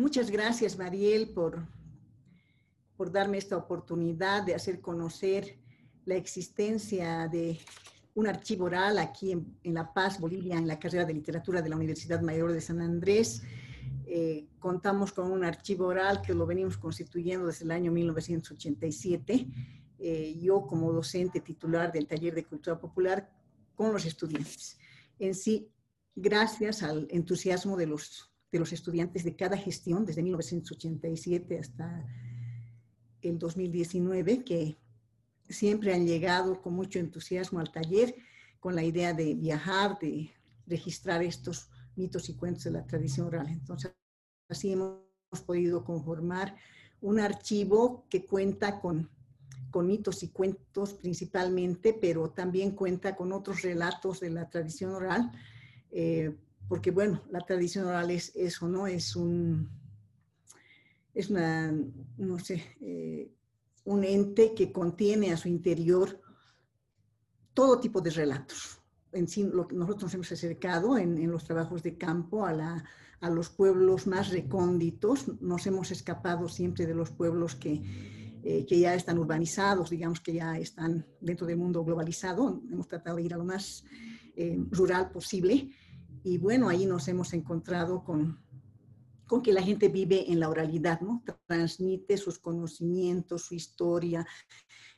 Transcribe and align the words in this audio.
muchas 0.00 0.30
gracias, 0.30 0.78
Mariel, 0.78 1.28
por, 1.28 1.66
por 2.96 3.12
darme 3.12 3.38
esta 3.38 3.56
oportunidad 3.56 4.42
de 4.42 4.54
hacer 4.54 4.80
conocer 4.80 5.58
la 6.04 6.16
existencia 6.16 7.28
de 7.28 7.60
un 8.14 8.26
archivo 8.26 8.64
oral 8.64 8.98
aquí 8.98 9.32
en, 9.32 9.74
La 9.74 9.92
Paz, 9.92 10.18
Bolivia, 10.18 10.56
en 10.56 10.66
la 10.66 10.78
carrera 10.78 11.04
de 11.04 11.14
literatura 11.14 11.62
de 11.62 11.68
la 11.68 11.76
Universidad 11.76 12.20
Mayor 12.20 12.52
de 12.52 12.60
San 12.60 12.80
Andrés. 12.80 13.42
Eh, 14.06 14.48
contamos 14.58 15.12
con 15.12 15.30
un 15.30 15.44
archivo 15.44 15.86
oral 15.86 16.20
que 16.20 16.34
lo 16.34 16.46
venimos 16.46 16.76
constituyendo 16.76 17.46
desde 17.46 17.64
el 17.64 17.70
año 17.70 17.92
1987. 17.92 19.46
Eh, 19.98 20.38
yo 20.40 20.66
como 20.66 20.92
docente 20.92 21.40
titular 21.40 21.92
del 21.92 22.06
taller 22.06 22.34
de 22.34 22.44
cultura 22.44 22.78
popular 22.78 23.30
con 23.74 23.92
los 23.92 24.04
estudiantes. 24.04 24.78
En 25.18 25.34
sí, 25.34 25.70
gracias 26.16 26.82
al 26.82 27.06
entusiasmo 27.10 27.76
de 27.76 27.86
los, 27.86 28.29
de 28.50 28.58
los 28.58 28.72
estudiantes 28.72 29.24
de 29.24 29.36
cada 29.36 29.56
gestión, 29.56 30.04
desde 30.04 30.22
1987 30.22 31.58
hasta 31.58 32.06
el 33.22 33.38
2019, 33.38 34.44
que 34.44 34.76
siempre 35.48 35.94
han 35.94 36.06
llegado 36.06 36.60
con 36.60 36.74
mucho 36.74 36.98
entusiasmo 36.98 37.60
al 37.60 37.70
taller, 37.70 38.14
con 38.58 38.74
la 38.74 38.82
idea 38.82 39.12
de 39.12 39.34
viajar, 39.34 39.98
de 40.00 40.30
registrar 40.66 41.22
estos 41.22 41.70
mitos 41.96 42.28
y 42.28 42.34
cuentos 42.34 42.64
de 42.64 42.70
la 42.70 42.86
tradición 42.86 43.26
oral. 43.26 43.48
Entonces, 43.48 43.92
así 44.48 44.72
hemos 44.72 45.00
podido 45.46 45.84
conformar 45.84 46.56
un 47.00 47.18
archivo 47.18 48.06
que 48.08 48.24
cuenta 48.26 48.80
con, 48.80 49.10
con 49.70 49.86
mitos 49.86 50.22
y 50.22 50.28
cuentos 50.28 50.94
principalmente, 50.94 51.94
pero 51.94 52.30
también 52.30 52.72
cuenta 52.72 53.16
con 53.16 53.32
otros 53.32 53.62
relatos 53.62 54.20
de 54.20 54.30
la 54.30 54.48
tradición 54.50 54.92
oral, 54.92 55.30
eh, 55.90 56.36
porque 56.70 56.92
bueno, 56.92 57.20
la 57.32 57.40
tradición 57.40 57.88
oral 57.88 58.12
es 58.12 58.30
eso, 58.36 58.68
¿no? 58.68 58.86
Es 58.86 59.16
un, 59.16 59.68
es 61.12 61.28
una, 61.28 61.74
no 62.16 62.38
sé, 62.38 62.62
eh, 62.80 63.28
un 63.86 64.04
ente 64.04 64.54
que 64.54 64.70
contiene 64.70 65.32
a 65.32 65.36
su 65.36 65.48
interior 65.48 66.20
todo 67.54 67.80
tipo 67.80 68.00
de 68.00 68.10
relatos. 68.10 68.78
En 69.10 69.26
sí, 69.26 69.42
lo 69.42 69.66
nosotros 69.72 70.04
nos 70.04 70.14
hemos 70.14 70.30
acercado 70.30 70.96
en, 70.96 71.28
los 71.28 71.42
trabajos 71.42 71.82
de 71.82 71.98
campo 71.98 72.46
a, 72.46 72.52
la, 72.52 72.84
a, 73.18 73.30
los 73.30 73.50
pueblos 73.50 74.06
más 74.06 74.30
recónditos, 74.30 75.26
nos 75.42 75.66
hemos 75.66 75.90
escapado 75.90 76.48
siempre 76.48 76.86
de 76.86 76.94
los 76.94 77.10
pueblos 77.10 77.56
que, 77.56 77.82
eh, 78.44 78.64
que 78.64 78.78
ya 78.78 78.94
están 78.94 79.18
urbanizados, 79.18 79.90
digamos 79.90 80.20
que 80.20 80.34
ya 80.34 80.56
están 80.56 81.04
dentro 81.20 81.48
del 81.48 81.56
mundo 81.56 81.84
globalizado, 81.84 82.62
hemos 82.70 82.86
tratado 82.86 83.16
de 83.16 83.24
ir 83.24 83.34
a 83.34 83.38
lo 83.38 83.44
más 83.44 83.82
eh, 84.36 84.56
rural 84.70 85.10
posible 85.10 85.72
y 86.22 86.38
bueno, 86.38 86.68
ahí 86.68 86.86
nos 86.86 87.08
hemos 87.08 87.32
encontrado 87.32 88.04
con, 88.04 88.38
con 89.26 89.42
que 89.42 89.52
la 89.52 89.62
gente 89.62 89.88
vive 89.88 90.30
en 90.30 90.40
la 90.40 90.48
oralidad, 90.48 91.00
¿no? 91.00 91.22
Transmite 91.46 92.16
sus 92.16 92.38
conocimientos, 92.38 93.42
su 93.42 93.54
historia, 93.54 94.26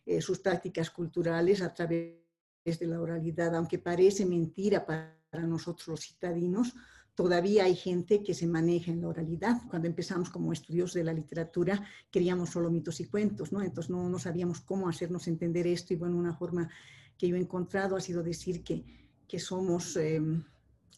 eh, 0.05 0.21
sus 0.21 0.41
prácticas 0.41 0.91
culturales 0.91 1.63
a 1.63 1.73
través 1.73 2.17
de 2.65 2.87
la 2.87 3.01
oralidad. 3.01 3.55
Aunque 3.55 3.79
parece 3.79 4.27
mentira 4.27 4.85
para 4.85 5.47
nosotros 5.47 5.89
los 5.89 6.01
citadinos, 6.01 6.75
todavía 7.15 7.65
hay 7.65 7.77
gente 7.77 8.23
que 8.23 8.35
se 8.35 8.47
maneja 8.47 8.91
en 8.91 9.03
la 9.03 9.09
oralidad. 9.09 9.61
Cuando 9.69 9.87
empezamos 9.87 10.31
como 10.31 10.53
estudios 10.53 10.93
de 10.95 11.05
la 11.05 11.13
literatura, 11.13 11.87
queríamos 12.11 12.51
solo 12.51 12.71
mitos 12.71 13.01
y 13.01 13.05
cuentos, 13.05 13.53
¿no? 13.53 13.63
Entonces 13.63 13.91
no, 13.91 14.09
no 14.09 14.19
sabíamos 14.19 14.61
cómo 14.61 14.89
hacernos 14.89 15.29
entender 15.29 15.67
esto 15.67 15.93
y 15.93 15.97
bueno, 15.97 16.17
una 16.17 16.35
forma 16.35 16.69
que 17.17 17.29
yo 17.29 17.37
he 17.37 17.41
encontrado 17.41 17.97
ha 17.97 18.01
sido 18.01 18.23
decir 18.23 18.65
que, 18.65 18.85
que 19.29 19.39
somos... 19.39 19.97
Em, 19.97 20.43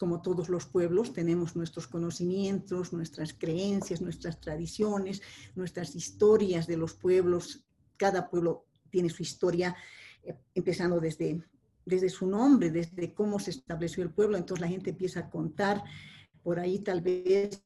como 0.05 0.21
todos 0.21 0.51
los 0.51 0.67
pueblos, 0.67 1.15
tenemos 1.15 1.57
nuestros 1.57 1.87
conocimientos, 1.87 2.93
nuestras 2.93 3.33
creencias, 3.33 4.03
nuestras 4.03 4.39
tradiciones, 4.39 5.23
nuestras 5.55 5.97
historias 5.97 6.67
de 6.67 6.77
los 6.77 6.93
pueblos. 6.93 7.65
Cada 7.97 8.29
pueblo 8.29 8.67
tiene 8.91 9.09
su 9.09 9.23
historia, 9.23 9.75
eh, 10.23 10.37
empezando 10.55 11.01
desde, 11.01 11.43
desde 11.87 12.11
su 12.11 12.27
nombre, 12.27 12.71
desde 12.71 13.15
cómo 13.15 13.39
se 13.39 13.53
estableció 13.53 14.03
el 14.03 14.11
pueblo. 14.11 14.37
Entonces 14.37 14.61
la 14.61 14.69
gente 14.69 14.91
empieza 14.91 15.21
a 15.21 15.31
contar 15.31 15.83
por 16.43 16.61
ahí 16.61 16.81
tal 16.81 17.01
vez 17.01 17.65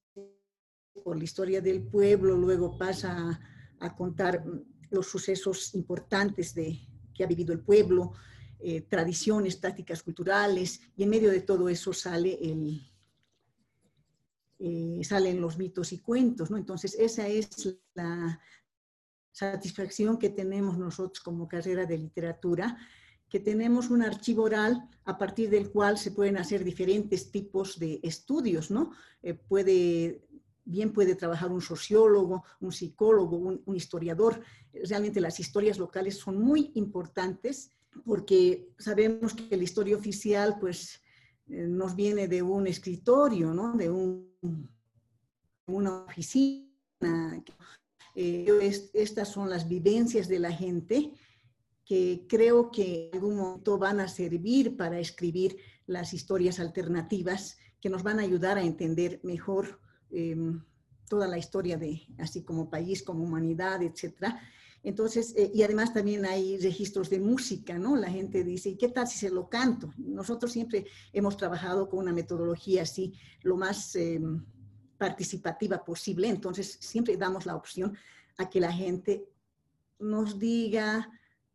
por 1.02 1.18
la 1.18 1.24
historia 1.24 1.60
del 1.60 1.82
pueblo, 1.82 2.36
luego 2.36 2.78
pasa 2.78 3.40
a, 3.80 3.96
contar 3.96 4.44
los 4.90 5.08
sucesos 5.08 5.74
importantes 5.74 6.54
de, 6.54 6.78
que 7.12 7.24
ha 7.24 7.26
vivido 7.26 7.52
el 7.52 7.58
pueblo, 7.58 8.12
eh, 8.60 8.82
tradiciones, 8.82 9.56
prácticas 9.56 10.02
culturales, 10.02 10.80
y 10.96 11.04
en 11.04 11.10
medio 11.10 11.30
de 11.30 11.42
todo 11.42 11.68
eso 11.68 11.92
sale 11.92 12.38
el, 12.42 12.82
eh, 14.58 15.00
salen 15.04 15.40
los 15.40 15.56
mitos 15.56 15.92
y 15.92 15.98
cuentos, 15.98 16.50
¿no? 16.50 16.56
Entonces, 16.56 16.96
esa 16.98 17.28
es 17.28 17.76
la 17.94 18.40
satisfacción 19.30 20.18
que 20.18 20.30
tenemos 20.30 20.76
nosotros 20.76 21.20
como 21.20 21.46
carrera 21.46 21.86
de 21.86 21.98
literatura, 21.98 22.76
que 23.28 23.38
tenemos 23.38 23.90
un 23.90 24.02
archivo 24.02 24.42
oral 24.42 24.88
a 25.04 25.16
partir 25.16 25.50
del 25.50 25.70
cual 25.70 25.96
se 25.96 26.10
pueden 26.10 26.36
hacer 26.38 26.64
diferentes 26.64 27.30
tipos 27.30 27.78
de 27.78 28.00
estudios, 28.02 28.72
¿no? 28.72 28.90
Eh, 29.22 29.34
puede, 29.34 30.26
bien 30.64 30.92
puede 30.92 31.14
trabajar 31.14 31.52
un 31.52 31.60
sociólogo, 31.60 32.42
un 32.58 32.72
psicólogo, 32.72 33.36
un, 33.36 33.62
un 33.64 33.76
historiador. 33.76 34.42
Realmente 34.72 35.20
las 35.20 35.38
historias 35.38 35.78
locales 35.78 36.18
son 36.18 36.40
muy 36.40 36.72
importantes 36.74 37.70
porque 38.04 38.72
sabemos 38.78 39.34
que 39.34 39.56
la 39.56 39.64
historia 39.64 39.96
oficial 39.96 40.56
pues 40.60 41.00
eh, 41.48 41.66
nos 41.66 41.94
viene 41.94 42.28
de 42.28 42.42
un 42.42 42.66
escritorio, 42.66 43.52
¿no? 43.52 43.76
de 43.76 43.90
un, 43.90 44.70
una 45.66 46.04
oficina. 46.04 47.42
Eh, 48.14 48.46
estas 48.94 49.28
son 49.28 49.48
las 49.48 49.68
vivencias 49.68 50.26
de 50.28 50.38
la 50.38 50.52
gente 50.52 51.12
que 51.84 52.26
creo 52.28 52.70
que 52.70 53.08
en 53.08 53.14
algún 53.14 53.36
momento 53.36 53.78
van 53.78 54.00
a 54.00 54.08
servir 54.08 54.76
para 54.76 54.98
escribir 54.98 55.56
las 55.86 56.12
historias 56.12 56.60
alternativas 56.60 57.56
que 57.80 57.88
nos 57.88 58.02
van 58.02 58.18
a 58.18 58.22
ayudar 58.22 58.58
a 58.58 58.62
entender 58.62 59.20
mejor 59.22 59.80
em, 60.10 60.62
toda 61.08 61.26
la 61.26 61.38
historia 61.38 61.78
de, 61.78 62.02
así 62.18 62.42
como 62.42 62.68
país, 62.68 63.02
como 63.02 63.24
humanidad, 63.24 63.82
etcétera. 63.82 64.38
Entonces, 64.82 65.34
eh, 65.36 65.50
y 65.52 65.62
además 65.62 65.92
también 65.92 66.24
hay 66.24 66.58
registros 66.58 67.10
de 67.10 67.20
música, 67.20 67.78
¿no? 67.78 67.96
La 67.96 68.10
gente 68.10 68.44
dice, 68.44 68.70
¿y 68.70 68.76
qué 68.76 68.88
tal 68.88 69.08
si 69.08 69.18
se 69.18 69.30
lo 69.30 69.48
canto? 69.48 69.92
Nosotros 69.98 70.52
siempre 70.52 70.86
hemos 71.12 71.36
trabajado 71.36 71.88
con 71.88 72.00
una 72.00 72.12
metodología 72.12 72.82
así, 72.82 73.12
lo 73.42 73.56
más 73.56 73.96
em, 73.96 74.44
participativa 74.96 75.84
posible, 75.84 76.28
entonces 76.28 76.78
siempre 76.80 77.16
damos 77.16 77.46
la 77.46 77.56
opción 77.56 77.96
a 78.36 78.48
que 78.48 78.60
la 78.60 78.72
gente 78.72 79.28
nos 79.98 80.38
diga 80.38 81.10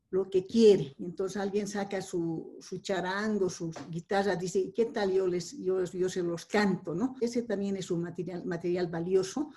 lo 0.10 0.30
que 0.30 0.46
quiere. 0.46 0.96
Entonces 1.00 1.42
alguien 1.42 1.68
saca 1.68 2.02
su, 2.02 2.58
su 2.60 2.80
charango, 2.80 3.50
su 3.50 3.72
guitarra, 3.90 4.36
dice, 4.36 4.72
¿qué 4.76 4.86
tal 4.86 5.12
yo, 5.12 5.28
les, 5.28 5.58
yo, 5.58 5.86
se 5.86 6.22
los 6.22 6.46
canto? 6.46 6.94
¿no? 6.94 7.16
Ese 7.22 7.42
también 7.44 7.78
es 7.78 7.90
un 7.90 8.04
material, 8.04 8.46
material 8.46 8.88
valioso. 8.88 9.50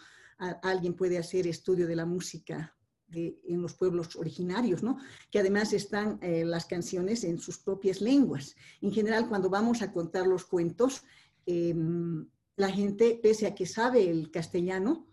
alguien 0.62 0.94
puede 0.94 1.19
hacer 1.19 1.47
estudio 1.47 1.87
de 1.87 1.97
la 1.97 2.06
música 2.06 2.75
en 3.12 3.62
los 3.62 3.75
pueblos 3.75 4.17
originarios, 4.17 4.83
¿no? 4.83 4.99
que 5.31 5.39
además 5.39 5.72
están 5.72 6.19
eh, 6.22 6.44
las 6.44 6.67
canciones 6.67 7.25
en 7.25 7.39
sus 7.39 7.59
propias 7.59 8.00
lenguas. 8.00 8.56
En 8.81 8.93
general, 8.93 9.28
cuando 9.28 9.49
vamos 9.49 9.83
a 9.83 9.93
contar 9.93 10.27
los 10.27 10.44
cuentos, 10.44 11.05
em, 11.47 12.27
la 12.56 12.71
gente, 12.71 13.19
pese 13.22 13.47
a 13.47 13.55
que 13.55 13.67
sabe 13.67 14.11
el 14.11 14.31
castellano, 14.31 15.06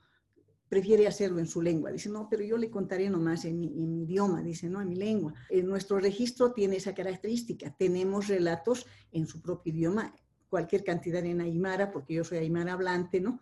prefiere 0.70 1.08
hacerlo 1.08 1.40
en 1.40 1.46
su 1.46 1.62
lengua. 1.62 1.92
Dice, 1.92 2.10
no, 2.10 2.28
pero 2.28 2.44
yo 2.44 2.58
le 2.58 2.72
contaré 2.72 3.10
nomás 3.10 3.46
en 3.46 3.60
mi, 3.60 3.68
en 3.68 3.94
mi 3.94 4.04
idioma, 4.04 4.42
dice, 4.42 4.70
no, 4.70 4.82
en 4.82 4.90
mi 4.90 4.96
lengua. 4.96 5.34
En 5.50 5.68
nuestro 5.68 6.00
registro 6.00 6.52
tiene 6.52 6.78
esa 6.78 6.96
característica. 6.96 7.76
Tenemos 7.78 8.28
relatos 8.28 8.88
en 9.12 9.28
su 9.28 9.40
propio 9.40 9.72
idioma, 9.72 10.16
cualquier 10.50 10.84
cantidad 10.84 11.24
en 11.24 11.42
aymara, 11.42 11.92
porque 11.92 12.16
yo 12.16 12.24
soy 12.24 12.40
aymara 12.40 12.74
hablante, 12.74 13.20
¿no? 13.20 13.40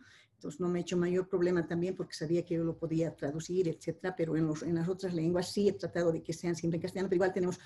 No 0.60 0.68
me 0.68 0.80
he 0.80 0.82
hecho 0.82 0.98
mayor 0.98 1.28
problema 1.28 1.66
también 1.68 1.96
porque 1.96 2.14
sabía 2.14 2.44
que 2.44 2.56
yo 2.56 2.64
lo 2.64 2.78
podía 2.78 3.16
traducir, 3.16 3.68
etcétera, 3.68 4.16
pero 4.16 4.36
en, 4.36 4.48
los, 4.48 4.64
en 4.64 4.76
las 4.76 4.88
otras 4.88 5.14
lenguas 5.14 5.52
sí 5.52 5.70
he 5.70 5.74
tratado 5.74 6.12
de 6.12 6.24
que 6.24 6.34
sean 6.34 6.56
siempre 6.56 6.78
en 6.78 6.82
castellano, 6.82 7.10
pero 7.10 7.18
igual 7.18 7.34
tenemos 7.34 7.60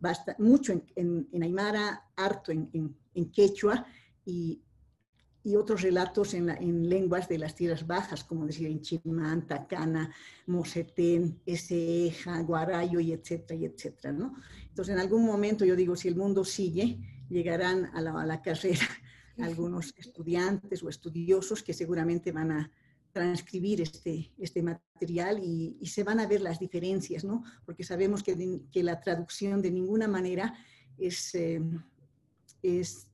basta, 0.00 0.34
mucho 0.38 0.72
en, 0.72 1.28
en, 1.32 1.58
harto 2.16 2.52
en, 2.52 3.30
quechua 3.32 3.86
y, 4.24 4.62
otros 5.56 5.80
relatos 5.80 6.34
en, 6.34 6.88
lenguas 6.90 7.26
de 7.26 7.38
las 7.38 7.54
tierras 7.54 7.86
bajas, 7.86 8.22
como 8.22 8.46
decir 8.46 8.66
en 8.66 8.82
Chimán, 8.82 9.46
Tacana, 9.46 10.14
Mosetén, 10.46 11.40
Eseja, 11.46 12.42
Guarayo, 12.42 13.00
y 13.00 13.12
etcétera, 13.12 13.58
y 13.58 13.64
etcétera, 13.64 14.12
¿no? 14.12 14.34
Entonces 14.68 14.94
en 14.94 15.00
algún 15.00 15.24
momento 15.24 15.64
yo 15.64 15.74
digo, 15.74 15.96
si 15.96 16.08
el 16.08 16.16
mundo 16.16 16.44
sigue, 16.44 16.98
llegarán 17.30 17.86
a 17.94 18.02
la 18.02 18.42
carrera 18.42 18.86
algunos 19.40 19.94
estudiantes 19.96 20.82
o 20.82 20.88
estudiosos 20.88 21.62
que 21.62 21.74
seguramente 21.74 22.32
van 22.32 22.52
a 22.52 22.70
transcribir 23.12 23.80
este, 23.80 24.32
este 24.38 24.62
material 24.62 25.40
y, 25.42 25.76
se 25.86 26.04
van 26.04 26.20
a 26.20 26.26
ver 26.26 26.40
las 26.40 26.58
diferencias, 26.58 27.24
¿no? 27.24 27.42
Porque 27.64 27.84
sabemos 27.84 28.22
que, 28.22 28.62
que 28.70 28.82
la 28.82 29.00
traducción 29.00 29.62
de 29.62 29.70
ninguna 29.70 30.06
manera 30.06 30.54
es, 30.98 31.34
eh, 31.34 31.60
es 32.62 33.08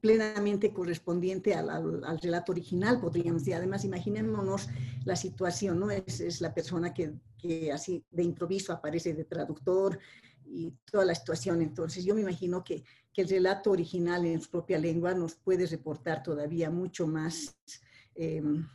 plenamente 0.00 0.72
correspondiente 0.72 1.54
al, 1.54 2.20
relato 2.20 2.52
original, 2.52 3.00
podríamos 3.00 3.42
decir. 3.42 3.54
Además, 3.54 3.84
imaginémonos 3.84 4.68
la 5.04 5.16
situación, 5.16 5.80
¿no? 5.80 5.90
Es, 5.90 6.20
es 6.20 6.40
la 6.40 6.52
persona 6.52 6.92
que, 6.92 7.14
que, 7.38 7.72
así 7.72 8.04
de 8.10 8.22
improviso 8.22 8.72
aparece 8.72 9.14
de 9.14 9.24
traductor 9.24 9.98
y 10.44 10.72
toda 10.90 11.04
la 11.04 11.14
situación. 11.14 11.62
Entonces, 11.62 12.04
yo 12.04 12.14
me 12.14 12.20
imagino 12.20 12.62
que, 12.62 12.84
que 13.12 13.22
el 13.22 13.28
relato 13.28 13.70
original 13.70 14.24
en 14.24 14.40
su 14.40 14.50
propia 14.50 14.78
lengua 14.78 15.14
nos 15.14 15.34
puede 15.34 15.66
reportar 15.66 16.22
todavía 16.22 16.70
mucho 16.70 17.06
más 17.06 17.54
em, 18.14 18.66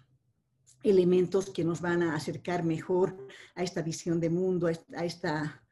elementos 0.84 1.50
que 1.50 1.64
nos 1.64 1.82
van 1.82 2.04
a 2.04 2.16
acercar 2.16 2.64
mejor 2.64 3.28
a 3.56 3.64
esta 3.64 3.82
visión 3.82 4.20
de 4.20 4.30
mundo, 4.30 4.68
a, 4.68 5.06
esta, 5.06 5.64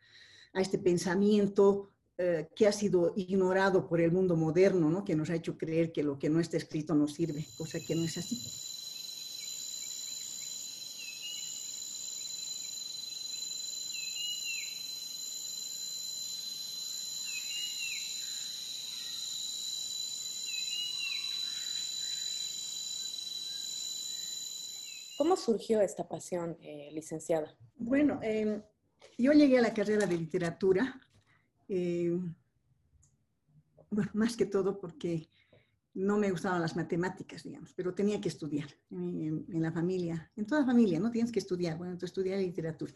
a 0.53 0.61
este 0.61 0.79
pensamiento 0.79 1.91
eh, 2.17 2.47
que 2.55 2.67
ha 2.67 2.71
sido 2.71 3.13
ignorado 3.15 3.87
por 3.87 4.01
el 4.01 4.11
mundo 4.11 4.35
moderno, 4.35 4.89
¿no? 4.89 5.03
que 5.03 5.15
nos 5.15 5.29
ha 5.29 5.35
hecho 5.35 5.57
creer 5.57 5.91
que 5.91 6.03
lo 6.03 6.17
que 6.17 6.29
no 6.29 6.39
está 6.39 6.57
escrito 6.57 6.95
no 6.95 7.07
sirve, 7.07 7.45
cosa 7.57 7.79
que 7.85 7.95
no 7.95 8.03
es 8.03 8.17
así. 8.17 8.64
¿Cómo 25.35 25.43
surgió 25.43 25.81
esta 25.81 26.07
pasión, 26.07 26.55
eh, 26.61 26.89
licenciada? 26.93 27.53
Bueno, 27.75 28.21
em, 28.23 28.61
yo 29.17 29.33
llegué 29.33 29.57
a 29.57 29.61
la 29.61 29.73
carrera 29.73 30.05
de 30.05 30.17
literatura 30.17 31.01
bueno, 33.89 34.11
más 34.13 34.37
que 34.37 34.45
todo 34.45 34.79
porque 34.79 35.27
no 35.93 36.17
me 36.17 36.31
gustaban 36.31 36.61
las 36.61 36.77
matemáticas, 36.77 37.43
digamos, 37.43 37.73
pero 37.73 37.93
tenía 37.93 38.21
que 38.21 38.29
estudiar 38.29 38.69
en, 38.89 39.45
la 39.61 39.73
familia, 39.73 40.31
en 40.37 40.45
toda 40.45 40.65
familia, 40.65 41.01
¿no? 41.01 41.11
Tienes 41.11 41.33
que 41.33 41.39
estudiar, 41.39 41.77
bueno, 41.77 41.91
entonces 41.91 42.17
estudiar 42.17 42.39
literatura. 42.39 42.93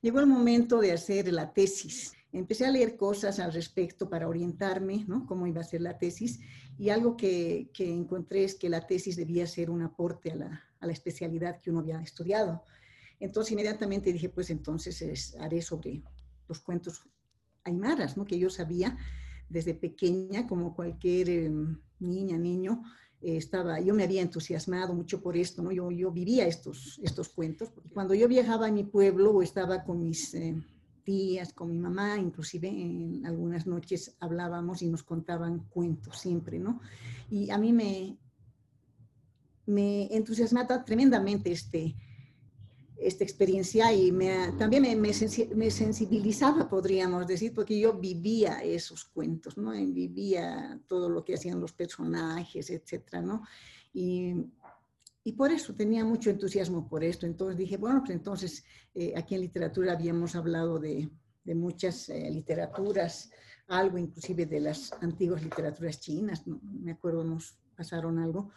Llegó 0.00 0.20
el 0.20 0.26
momento 0.26 0.78
de 0.78 0.92
hacer 0.92 1.32
la 1.32 1.52
tesis. 1.52 2.12
Empecé 2.30 2.64
a 2.64 2.70
leer 2.70 2.96
cosas 2.96 3.40
al 3.40 3.52
respecto 3.52 4.08
para 4.08 4.28
orientarme, 4.28 5.04
¿no? 5.08 5.26
Cómo 5.26 5.48
iba 5.48 5.62
a 5.62 5.64
ser 5.64 5.80
la 5.80 5.98
tesis. 5.98 6.38
Y 6.78 6.90
algo 6.90 7.16
que, 7.16 7.70
que 7.74 7.92
encontré 7.92 8.44
es 8.44 8.54
que 8.54 8.68
la 8.68 8.86
tesis 8.86 9.16
debía 9.16 9.48
ser 9.48 9.68
un 9.68 9.82
aporte 9.82 10.30
a 10.30 10.36
la, 10.36 10.71
a 10.82 10.86
la 10.86 10.92
especialidad 10.92 11.60
que 11.60 11.70
uno 11.70 11.80
había 11.80 12.00
estudiado. 12.02 12.62
Entonces 13.20 13.52
inmediatamente 13.52 14.12
dije, 14.12 14.28
pues 14.28 14.50
entonces 14.50 15.34
haré 15.38 15.62
sobre 15.62 16.02
los 16.48 16.60
cuentos 16.60 17.04
aymaras, 17.64 18.16
¿no? 18.16 18.24
que 18.24 18.38
yo 18.38 18.50
sabía 18.50 18.98
desde 19.48 19.74
pequeña, 19.74 20.46
como 20.46 20.74
cualquier 20.74 21.30
em, 21.30 21.78
niña, 22.00 22.36
niño, 22.36 22.82
eh, 23.20 23.36
estaba, 23.36 23.78
yo 23.80 23.94
me 23.94 24.02
había 24.02 24.22
entusiasmado 24.22 24.92
mucho 24.92 25.22
por 25.22 25.36
esto, 25.36 25.62
¿no? 25.62 25.70
yo, 25.70 25.90
yo 25.92 26.10
vivía 26.10 26.46
estos, 26.46 26.98
estos 27.02 27.28
cuentos. 27.28 27.70
Cuando 27.94 28.14
yo 28.14 28.26
viajaba 28.26 28.66
a 28.66 28.72
mi 28.72 28.82
pueblo 28.82 29.30
o 29.30 29.42
estaba 29.42 29.84
con 29.84 30.02
mis 30.02 30.34
eh, 30.34 30.60
tías, 31.04 31.52
con 31.52 31.70
mi 31.70 31.78
mamá, 31.78 32.18
inclusive 32.18 32.68
en 32.68 33.24
algunas 33.24 33.66
noches 33.68 34.16
hablábamos 34.18 34.82
y 34.82 34.88
nos 34.88 35.04
contaban 35.04 35.60
cuentos 35.70 36.18
siempre, 36.18 36.58
¿no? 36.58 36.80
Y 37.30 37.50
a 37.50 37.58
mí 37.58 37.72
me, 37.72 38.16
me 39.66 40.14
entusiasmaba 40.14 40.84
tremendamente 40.84 41.52
este, 41.52 41.94
esta 42.96 43.24
experiencia 43.24 43.92
y 43.92 44.12
me, 44.12 44.52
también 44.58 44.82
me, 44.82 44.96
me, 44.96 45.70
sensibilizaba, 45.70 46.68
podríamos 46.68 47.26
decir, 47.26 47.52
porque 47.54 47.78
yo 47.78 47.94
vivía 47.94 48.62
esos 48.62 49.04
cuentos, 49.04 49.56
¿no? 49.56 49.72
vivía 49.72 50.80
todo 50.86 51.08
lo 51.08 51.24
que 51.24 51.34
hacían 51.34 51.60
los 51.60 51.72
personajes, 51.72 52.70
etcétera, 52.70 53.22
¿no? 53.22 53.42
Y, 53.92 54.34
y 55.24 55.32
por 55.32 55.52
eso 55.52 55.74
tenía 55.74 56.04
mucho 56.04 56.30
entusiasmo 56.30 56.88
por 56.88 57.04
esto. 57.04 57.26
Entonces 57.26 57.56
dije, 57.56 57.76
bueno, 57.76 58.00
pues 58.00 58.10
entonces 58.10 58.64
eh, 58.94 59.12
aquí 59.16 59.34
en 59.34 59.42
literatura 59.42 59.92
habíamos 59.92 60.34
hablado 60.34 60.78
de, 60.78 61.08
de 61.44 61.54
muchas 61.54 62.08
eh, 62.08 62.30
literaturas, 62.30 63.30
algo 63.68 63.98
inclusive 63.98 64.46
de 64.46 64.60
las 64.60 64.92
antiguas 65.00 65.42
literaturas 65.42 66.00
chinas, 66.00 66.46
¿no? 66.46 66.60
me 66.62 66.92
acuerdo 66.92 67.24
nos 67.24 67.56
pasaron 67.76 68.18
algo, 68.18 68.50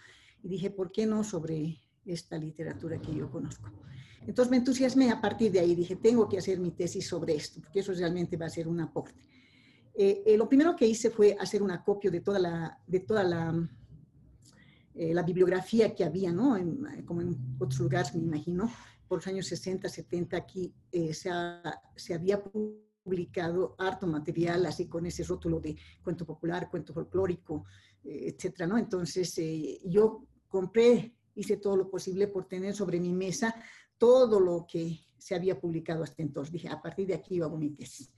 y 0.45 0.47
dije, 0.47 0.69
¿por 0.69 0.92
qué 0.92 1.07
no 1.07 1.24
sobre 1.24 1.81
esta 2.06 2.38
literatura 2.38 3.01
que 3.01 3.15
yo 3.15 3.31
conozco? 3.31 3.68
Entonces 4.27 4.51
me 4.51 4.57
entusiasmé 4.57 5.09
a 5.09 5.19
partir 5.19 5.51
de 5.51 5.59
ahí, 5.59 5.74
dije, 5.74 5.95
tengo 5.95 6.30
que 6.30 6.38
hacer 6.38 6.59
mi 6.59 6.69
tesis 6.69 7.07
sobre 7.07 7.33
esto, 7.33 7.62
porque 7.62 7.80
eso 7.80 7.92
realmente 7.94 8.38
va 8.38 8.45
a 8.45 8.50
ser 8.51 8.68
un 8.68 8.80
aporte. 8.80 9.19
Eh, 9.95 10.21
eh, 10.24 10.38
lo 10.38 10.47
primero 10.47 10.75
que 10.75 10.86
hice 10.86 11.09
fue 11.09 11.36
hacer 11.39 11.63
un 11.63 11.71
acopio 11.71 12.12
de 12.12 12.21
toda 12.21 12.38
la, 12.38 12.80
de 12.86 13.00
toda 13.00 13.24
la, 13.24 13.69
eh, 14.94 15.15
la 15.15 15.24
bibliografía 15.24 15.95
que 15.95 16.03
había, 16.03 16.31
¿no? 16.31 16.56
como 17.06 17.21
en 17.21 17.56
otros 17.57 17.80
lugares, 17.80 18.13
me 18.13 18.21
imagino, 18.21 18.71
por 19.07 19.18
los 19.18 19.27
años 19.27 19.48
60, 19.48 19.89
70, 19.89 20.38
aquí 20.38 20.75
se, 20.91 21.31
se, 21.95 22.13
había 22.13 22.44
publicado 22.44 23.74
harto 23.80 24.06
material, 24.06 24.63
así 24.68 24.88
con 24.88 25.07
ese 25.07 25.24
rótulo 25.24 25.59
de 25.59 25.75
cuento 26.03 26.24
popular, 26.24 26.69
cuento 26.69 26.94
folclórico, 26.94 27.65
etcétera, 28.03 28.68
¿no? 28.68 28.77
Entonces, 28.77 29.39
yo 29.86 30.27
compré, 30.56 31.13
hice 31.36 31.57
todo 31.57 31.75
lo 31.75 31.90
posible 31.90 32.30
por 32.30 32.48
tener 32.48 32.74
sobre 32.74 32.98
mi 32.98 33.12
mesa 33.12 33.54
todo 33.98 34.40
lo 34.40 34.66
que 34.66 35.02
se 35.18 35.36
había 35.36 35.60
publicado 35.60 36.02
hasta 36.02 36.24
entonces. 36.24 36.54
Dije, 36.54 36.69
a 36.69 36.81
partir 36.81 37.07
de 37.07 37.16
aquí 37.16 37.42
hago 37.42 37.57
mi 37.57 37.72
tesis. 37.72 38.10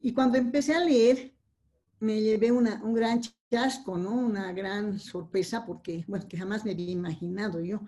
Y 0.00 0.12
cuando 0.12 0.38
empecé 0.38 0.76
a 0.76 0.84
leer, 0.84 1.34
me 1.98 2.20
llevé 2.20 2.52
una, 2.52 2.80
un 2.84 2.94
gran 2.94 3.20
chasco, 3.50 3.98
¿no? 3.98 4.12
Una 4.12 4.52
gran 4.52 5.00
sorpresa 5.00 5.66
porque, 5.66 6.04
bueno, 6.06 6.28
que 6.28 6.38
jamás 6.38 6.64
me 6.64 6.70
había 6.70 6.92
imaginado 6.92 7.60
yo. 7.60 7.80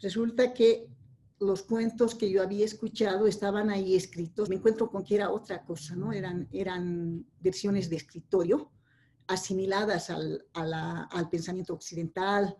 Resulta 0.00 0.54
que 0.54 0.88
los 1.40 1.62
cuentos 1.62 2.14
que 2.14 2.30
yo 2.30 2.44
había 2.44 2.64
escuchado 2.64 3.26
estaban 3.26 3.70
ahí 3.70 3.96
escritos. 3.96 4.48
Me 4.48 4.56
encuentro 4.56 4.88
con 4.88 5.02
que 5.02 5.16
era 5.16 5.32
otra 5.32 5.64
cosa, 5.64 5.96
¿no? 5.96 6.12
Eran, 6.12 6.48
eran 6.52 7.26
versiones 7.40 7.90
de 7.90 7.96
escritorio 7.96 8.70
asimiladas 9.26 10.10
al, 10.10 10.44
al 10.52 11.28
pensamiento 11.28 11.74
occidental, 11.74 12.56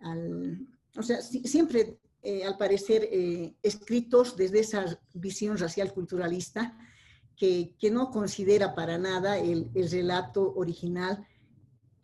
o 0.00 1.02
sea, 1.02 1.20
siempre 1.22 1.98
eh, 2.22 2.42
al 2.44 2.56
parecer, 2.56 3.06
eh, 3.12 3.54
escritos 3.62 4.34
desde 4.34 4.60
esa 4.60 4.98
visión 5.12 5.58
racial 5.58 5.92
culturalista 5.92 6.74
que, 7.36 7.74
que 7.78 7.90
no 7.90 8.10
considera 8.10 8.74
para 8.74 8.96
nada 8.96 9.38
el, 9.38 9.70
el, 9.74 9.90
relato 9.90 10.54
original 10.54 11.26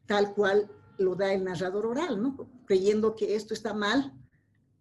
tal 0.05 0.35
cual 0.35 0.71
lo 0.99 1.15
da 1.15 1.33
el 1.33 1.45
narrador 1.45 1.87
oral, 1.87 2.37
creyendo 2.67 3.15
que 3.15 3.35
esto 3.35 3.55
está 3.55 3.73
mal, 3.73 4.13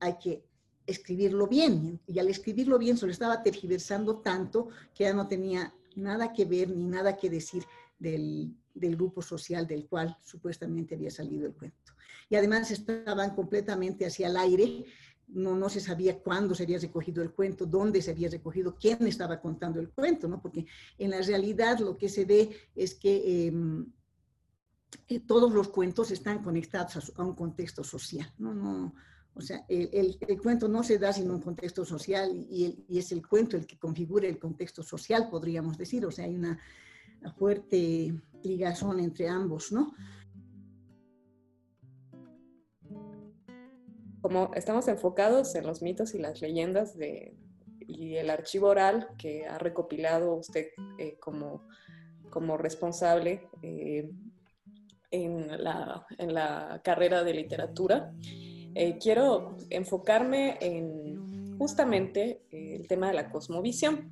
hay 0.02 0.18
que 0.18 0.44
escribirlo 0.86 1.48
bien. 1.48 2.02
Y 2.06 2.20
al 2.20 2.28
escribirlo 2.28 2.78
bien 2.78 2.98
se 2.98 3.06
lo 3.06 3.12
estaba 3.12 3.42
tergiversando 3.42 4.20
tanto 4.20 4.68
que 4.94 5.06
ya 5.06 5.14
no 5.14 5.28
tenía 5.28 5.74
nada 5.96 6.34
que 6.34 6.44
ver 6.44 6.70
ni 6.70 6.84
nada 6.84 7.16
que 7.16 7.30
decir 7.30 7.64
del, 7.98 8.54
del 8.74 8.96
grupo 8.96 9.22
social 9.22 9.68
del 9.68 9.88
cual 9.88 10.18
supuestamente 10.22 10.96
había 10.96 11.12
salido 11.12 11.46
el 11.46 11.54
cuento. 11.54 11.94
Y 12.30 12.36
además 12.36 12.72
estaban 12.72 13.36
completamente 13.36 14.06
hacia 14.06 14.28
el 14.28 14.38
aire, 14.38 14.86
no, 15.28 15.56
no 15.56 15.70
se 15.70 15.80
sabía 15.80 16.20
cuándo 16.20 16.56
se 16.56 16.64
había 16.64 16.80
recogido 16.80 17.22
el 17.22 17.32
cuento, 17.32 17.66
dónde 17.66 18.02
se 18.02 18.12
había 18.12 18.30
recogido, 18.30 18.76
quién 18.76 19.06
estaba 19.08 19.40
contando 19.40 19.80
el 19.80 19.90
cuento, 19.90 20.28
¿no? 20.28 20.42
Porque 20.42 20.66
en 20.98 21.12
la 21.12 21.22
realidad 21.22 21.80
lo 21.80 21.98
que 21.98 22.10
se 22.10 22.26
ve 22.26 22.50
es 22.76 22.96
que 22.96 23.48
em, 23.48 23.86
eh, 25.08 25.20
todos 25.20 25.52
los 25.52 25.70
cuentos 25.70 26.12
están 26.12 26.42
conectados 26.42 27.12
a, 27.16 27.24
un 27.24 27.36
contexto 27.36 27.84
social, 27.84 28.32
¿no? 28.38 28.54
no 28.54 28.94
o 29.40 29.42
sea, 29.42 29.64
el, 29.70 30.18
el, 30.28 30.42
cuento 30.42 30.68
no 30.68 30.84
se 30.84 30.98
da 30.98 31.14
sin 31.14 31.32
un 31.32 31.40
contexto 31.40 31.86
social 31.86 32.30
y, 32.36 32.84
y, 32.90 32.98
es 32.98 33.12
el 33.14 33.26
cuento 33.26 33.56
el 33.56 33.66
que 33.66 33.78
configura 33.78 34.28
el 34.28 34.38
contexto 34.38 34.84
social, 34.84 35.30
podríamos 35.30 35.78
decir. 35.78 36.06
O 36.06 36.12
sea, 36.12 36.26
hay 36.26 36.36
una, 36.36 36.60
una 37.22 37.32
fuerte 37.32 38.14
ligazón 38.44 39.00
entre 39.00 39.30
ambos, 39.30 39.72
¿no? 39.72 39.94
Como 44.22 44.52
estamos 44.56 44.88
enfocados 44.88 45.56
en 45.56 45.66
los 45.66 45.82
mitos 45.82 46.14
y 46.14 46.20
las 46.20 46.42
leyendas 46.42 46.98
de, 46.98 47.36
y 47.90 48.16
el 48.16 48.30
archivo 48.30 48.68
oral 48.68 49.08
que 49.18 49.46
ha 49.48 49.58
recopilado 49.58 50.36
usted 50.36 50.68
eh, 50.98 51.18
como, 51.20 51.68
como 52.30 52.58
responsable 52.58 53.48
eh, 53.64 54.10
en, 55.12 55.64
la, 55.64 56.06
en, 56.18 56.34
la, 56.34 56.82
carrera 56.84 57.24
de 57.24 57.34
literatura, 57.34 58.14
eh, 58.76 58.98
quiero 59.02 59.58
enfocarme 59.72 60.58
en 60.62 61.58
justamente 61.58 62.44
el 62.52 62.88
tema 62.88 63.08
de 63.08 63.16
la 63.16 63.30
cosmovisión. 63.30 64.12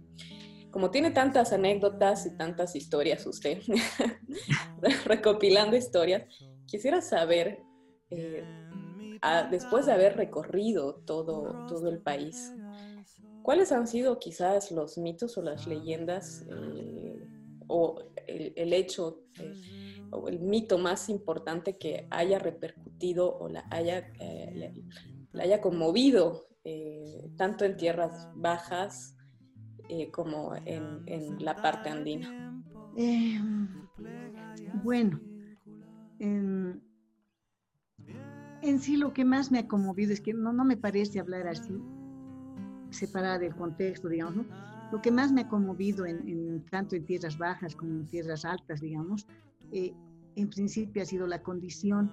Como 0.71 0.91
tiene 0.91 1.11
tantas 1.11 1.53
anécdotas 1.53 2.25
y 2.25 2.35
tantas 2.35 2.75
historias 2.75 3.25
usted, 3.25 3.61
recopilando 5.05 5.77
historias, 5.77 6.23
quisiera 6.65 7.01
saber 7.01 7.59
después 9.49 9.85
de 9.85 9.93
haber 9.93 10.17
recorrido 10.17 10.95
todo, 11.05 11.65
todo 11.67 11.89
el 11.89 11.99
país, 11.99 12.53
¿cuáles 13.43 13.71
han 13.71 13.87
sido 13.87 14.19
quizás 14.19 14.71
los 14.71 14.97
mitos 14.97 15.37
o 15.37 15.41
las 15.41 15.67
leyendas 15.67 16.45
eh, 16.49 17.27
o 17.67 18.01
el, 18.27 18.73
hecho 18.73 19.23
el 20.27 20.39
mito 20.39 20.77
más 20.77 21.09
importante 21.09 21.77
que 21.77 22.07
haya 22.09 22.39
repercutido 22.39 23.37
o 23.37 23.49
la 23.49 23.65
haya, 23.71 24.11
eh, 24.19 24.73
la, 25.31 25.43
haya 25.43 25.61
conmovido, 25.61 26.47
eh, 26.63 27.29
tanto 27.37 27.65
en 27.65 27.77
tierras 27.77 28.29
bajas 28.35 29.15
como 30.11 30.53
en, 30.65 31.03
en, 31.05 31.43
la 31.43 31.55
parte 31.55 31.89
andina? 31.89 32.61
bueno, 34.83 35.21
en, 36.19 36.81
en, 38.61 38.79
sí 38.79 38.97
lo 38.97 39.13
que 39.13 39.25
más 39.25 39.51
me 39.51 39.59
ha 39.59 39.67
conmovido 39.67 40.13
es 40.13 40.21
que 40.21 40.33
no, 40.33 40.53
no 40.53 40.65
me 40.65 40.77
parece 40.77 41.19
hablar 41.19 41.47
así, 41.47 41.73
separada 42.89 43.39
del 43.39 43.55
contexto, 43.55 44.09
digamos, 44.09 44.35
¿no? 44.35 44.45
Lo 44.91 45.01
que 45.01 45.11
más 45.11 45.31
me 45.31 45.41
ha 45.41 45.49
conmovido 45.49 46.05
en, 46.05 46.63
tanto 46.71 46.95
en 46.95 47.05
tierras 47.05 47.37
bajas 47.37 47.75
como 47.75 47.91
en 47.91 48.05
tierras 48.07 48.45
altas, 48.45 48.79
digamos, 48.79 49.27
eh, 49.71 49.93
en 50.35 50.49
principio 50.49 51.01
ha 51.01 51.05
sido 51.05 51.27
la 51.27 51.43
condición 51.43 52.09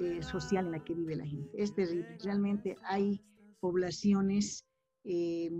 eh, 0.00 0.20
social 0.22 0.66
en 0.66 0.72
la 0.72 0.82
que 0.82 0.94
vive 0.94 1.16
la 1.16 1.26
gente. 1.26 1.50
Es 1.54 1.72
terrible. 1.74 2.18
Realmente 2.24 2.76
hay 2.84 3.22
poblaciones 3.60 4.66
eh, 5.04 5.50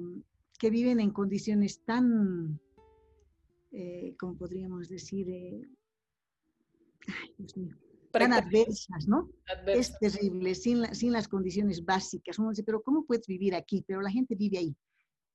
que 0.58 0.70
viven 0.70 0.98
en 0.98 1.10
condiciones 1.10 1.80
tan, 1.84 2.60
como 4.18 4.36
podríamos 4.36 4.88
decir, 4.88 5.28
ay, 7.06 7.34
Dios 7.38 7.56
mío, 7.56 7.76
tan 8.18 8.32
adversas, 8.32 9.06
¿no? 9.06 9.28
Es 9.66 9.98
terrible, 9.98 10.54
sin, 10.54 10.94
sin 10.94 11.12
las 11.12 11.28
condiciones 11.28 11.84
básicas. 11.84 12.38
Uno 12.38 12.50
dice, 12.50 12.62
pero 12.62 12.82
¿cómo 12.82 13.04
puedes 13.04 13.26
vivir 13.26 13.54
aquí? 13.54 13.84
Pero 13.86 14.00
la 14.00 14.10
gente 14.10 14.34
vive 14.34 14.58
ahí. 14.58 14.76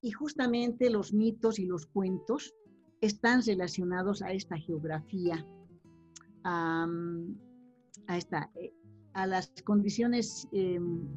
Y 0.01 0.11
justamente 0.11 0.89
los 0.89 1.13
mitos 1.13 1.59
y 1.59 1.65
los 1.65 1.85
cuentos 1.85 2.53
están 3.01 3.41
relacionados 3.43 4.21
a 4.21 4.31
esta 4.31 4.57
geografía, 4.57 5.45
a, 6.43 6.87
esta, 8.09 8.49
eh, 8.55 8.73
a 9.13 9.27
las 9.27 9.51
condiciones 9.63 10.47
em, 10.51 11.07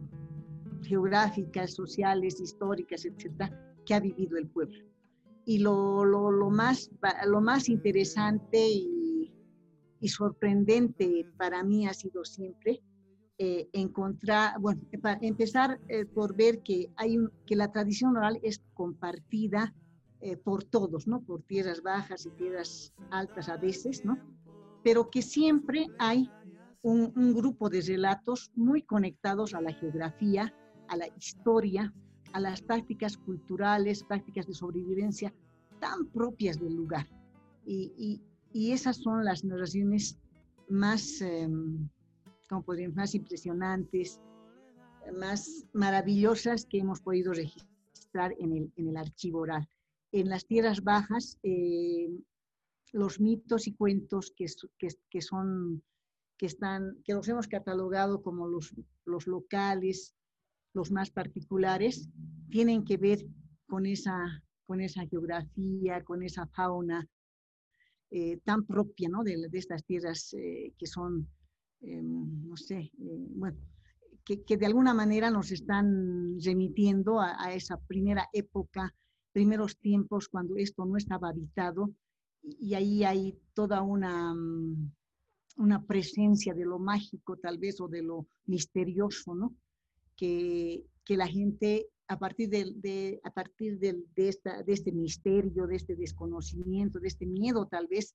geográficas, 0.83 1.75
sociales, 1.75 2.41
históricas, 2.41 3.05
etcétera, 3.05 3.75
que 3.87 3.95
ha 3.95 4.01
vivido 4.01 4.37
el 4.37 4.49
pueblo. 4.49 4.79
Y 5.45 5.59
lo, 5.59 6.05
lo, 6.05 6.31
lo 6.31 6.51
más, 6.51 6.91
lo 7.27 7.41
más 7.41 7.69
interesante 7.69 8.69
y, 8.69 9.02
y, 10.03 10.09
sorprendente 10.09 11.27
para 11.39 11.63
mí 11.63 11.87
ha 11.87 11.95
sido 11.95 12.25
siempre 12.25 12.83
eh, 13.39 13.69
encontrar, 13.73 14.61
bueno, 14.61 14.83
para 15.01 15.19
empezar 15.23 15.81
eh, 15.89 16.05
por 16.05 16.37
ver 16.37 16.63
que, 16.63 16.93
hay 16.97 17.19
un, 17.19 17.33
que 17.47 17.57
la 17.57 17.73
tradición 17.73 18.17
oral 18.17 18.39
es 18.43 18.63
compartida 18.75 19.75
eh, 20.21 20.37
por 20.37 20.65
todos, 20.65 21.09
¿no? 21.09 21.23
Por 21.23 21.43
tierras 21.43 21.83
bajas 21.83 22.27
y 22.27 22.31
tierras 22.31 22.93
altas 23.11 23.49
a 23.49 23.57
veces, 23.57 24.05
¿no? 24.05 24.19
Pero 24.85 25.11
que 25.11 25.23
siempre 25.23 25.87
hay 25.99 26.31
un, 26.83 27.13
un 27.17 27.35
grupo 27.35 27.71
de 27.71 27.81
relatos 27.81 28.53
muy 28.55 28.83
conectados 28.83 29.55
a 29.55 29.61
la 29.61 29.73
geografía, 29.73 30.55
a 30.89 30.97
la 30.97 31.09
historia, 31.17 31.93
a 32.33 32.41
las 32.41 32.63
prácticas 32.63 33.17
culturales, 33.17 34.05
prácticas 34.05 34.47
de 34.47 34.55
sobrevivencia 34.55 35.35
tan 35.81 36.07
propias 36.07 36.61
del 36.61 36.75
lugar. 36.75 37.09
Y, 37.65 37.93
y, 37.97 38.21
y 38.53 38.73
esas 38.73 38.99
son 38.99 39.25
las 39.25 39.45
narraciones 39.45 40.19
más, 40.69 41.21
em, 41.21 41.89
como 42.49 42.63
podríamos, 42.63 42.97
más 42.97 43.15
impresionantes, 43.15 44.21
más 45.15 45.67
maravillosas 45.73 46.67
que 46.67 46.79
hemos 46.79 47.01
podido 47.01 47.33
registrar 47.33 48.35
en 48.39 48.53
el, 48.53 48.73
en 48.77 48.89
el 48.89 48.97
archivo 48.97 49.41
oral. 49.41 49.69
En 50.13 50.29
las 50.29 50.47
tierras 50.47 50.83
bajas, 50.83 51.39
eh, 51.43 52.09
los 52.93 53.21
mitos 53.21 53.67
y 53.67 53.75
cuentos 53.75 54.33
que, 54.37 54.47
que, 54.79 54.89
que, 55.11 55.23
son, 55.23 55.83
que, 56.37 56.47
están, 56.47 56.99
que 57.05 57.15
los 57.15 57.27
hemos 57.29 57.49
catalogado 57.49 58.23
como 58.23 58.47
los, 58.47 58.75
los 59.07 59.27
locales, 59.27 60.15
los 60.75 60.91
más 60.91 61.11
particulares, 61.11 62.09
tienen 62.51 62.85
que 62.85 62.99
ver 62.99 63.27
con 63.67 63.87
esa, 63.87 64.43
con 64.67 64.81
esa 64.81 65.07
geografía, 65.07 66.05
con 66.05 66.23
esa 66.23 66.47
fauna 66.49 67.09
eh, 68.13 68.39
tan 68.45 68.65
propia 68.65 69.09
¿no? 69.09 69.25
de, 69.25 69.49
estas 69.53 69.85
tierras 69.85 70.35
eh, 70.35 70.73
que 70.79 70.87
son 70.87 71.27
Em, 71.83 72.49
no 72.49 72.57
sé, 72.57 72.79
eh, 72.79 73.27
bueno, 73.35 73.59
que, 74.25 74.57
de 74.57 74.67
alguna 74.67 74.95
manera 74.95 75.31
nos 75.31 75.51
están 75.51 76.39
remitiendo 76.41 77.21
a, 77.21 77.53
esa 77.53 77.77
primera 77.77 78.29
época, 78.33 78.95
primeros 79.33 79.77
tiempos 79.79 80.29
cuando 80.29 80.57
esto 80.57 80.85
no 80.85 80.97
estaba 80.97 81.31
habitado 81.31 81.93
y, 82.43 82.75
ahí 82.75 83.03
hay 83.03 83.37
toda 83.53 83.83
una, 83.83 84.33
mm, 84.33 84.93
una 85.57 85.85
presencia 85.85 86.55
de 86.55 86.65
lo 86.65 86.79
mágico 86.79 87.37
tal 87.37 87.59
vez 87.59 87.81
o 87.81 87.89
de 87.89 88.03
lo 88.03 88.29
misterioso, 88.47 89.35
¿no? 89.35 89.57
Que, 90.17 90.85
que 91.05 91.17
la 91.17 91.27
gente 91.27 91.89
a 92.09 92.19
partir, 92.19 92.49
de, 92.51 93.21
a 93.25 93.31
partir 93.31 93.79
de, 93.79 94.05
esta, 94.17 94.63
de 94.63 94.73
este 94.73 94.93
misterio, 94.93 95.67
de 95.67 95.77
este 95.77 95.97
desconocimiento, 95.97 97.01
de 97.01 97.09
este 97.09 97.27
miedo 97.27 97.67
tal 97.67 97.87
vez, 97.87 98.15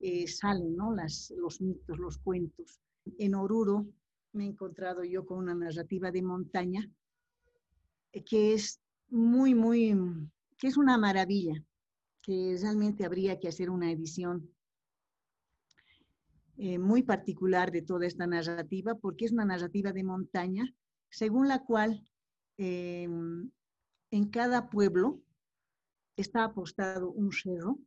eh, 0.00 0.26
salen 0.26 0.76
¿no? 0.76 0.94
Las, 0.94 1.32
los 1.36 1.60
mitos, 1.60 1.98
los 1.98 2.18
cuentos 2.18 2.80
en 3.18 3.34
Oruro 3.34 3.86
me 4.32 4.44
he 4.44 4.48
encontrado 4.48 5.04
yo 5.04 5.26
con 5.26 5.38
una 5.38 5.54
narrativa 5.54 6.10
de 6.10 6.22
montaña 6.22 6.90
que 8.26 8.54
es 8.54 8.80
muy, 9.08 9.54
muy, 9.54 9.96
que 10.58 10.68
es 10.68 10.76
una 10.76 10.98
maravilla, 10.98 11.54
que 12.22 12.56
realmente 12.60 13.04
habría 13.04 13.38
que 13.38 13.48
hacer 13.48 13.70
una 13.70 13.90
edición 13.90 14.50
eh, 16.56 16.78
muy 16.78 17.02
particular 17.02 17.70
de 17.70 17.82
toda 17.82 18.06
esta 18.06 18.26
narrativa, 18.26 18.94
porque 18.96 19.24
es 19.24 19.32
una 19.32 19.44
narrativa 19.44 19.92
de 19.92 20.04
montaña, 20.04 20.74
según 21.08 21.48
la 21.48 21.64
cual 21.64 22.04
eh, 22.62 23.08
en 24.10 24.30
cada 24.30 24.68
pueblo 24.68 25.22
está 26.14 26.44
apostado 26.44 27.10
un 27.10 27.32
cerro 27.32 27.78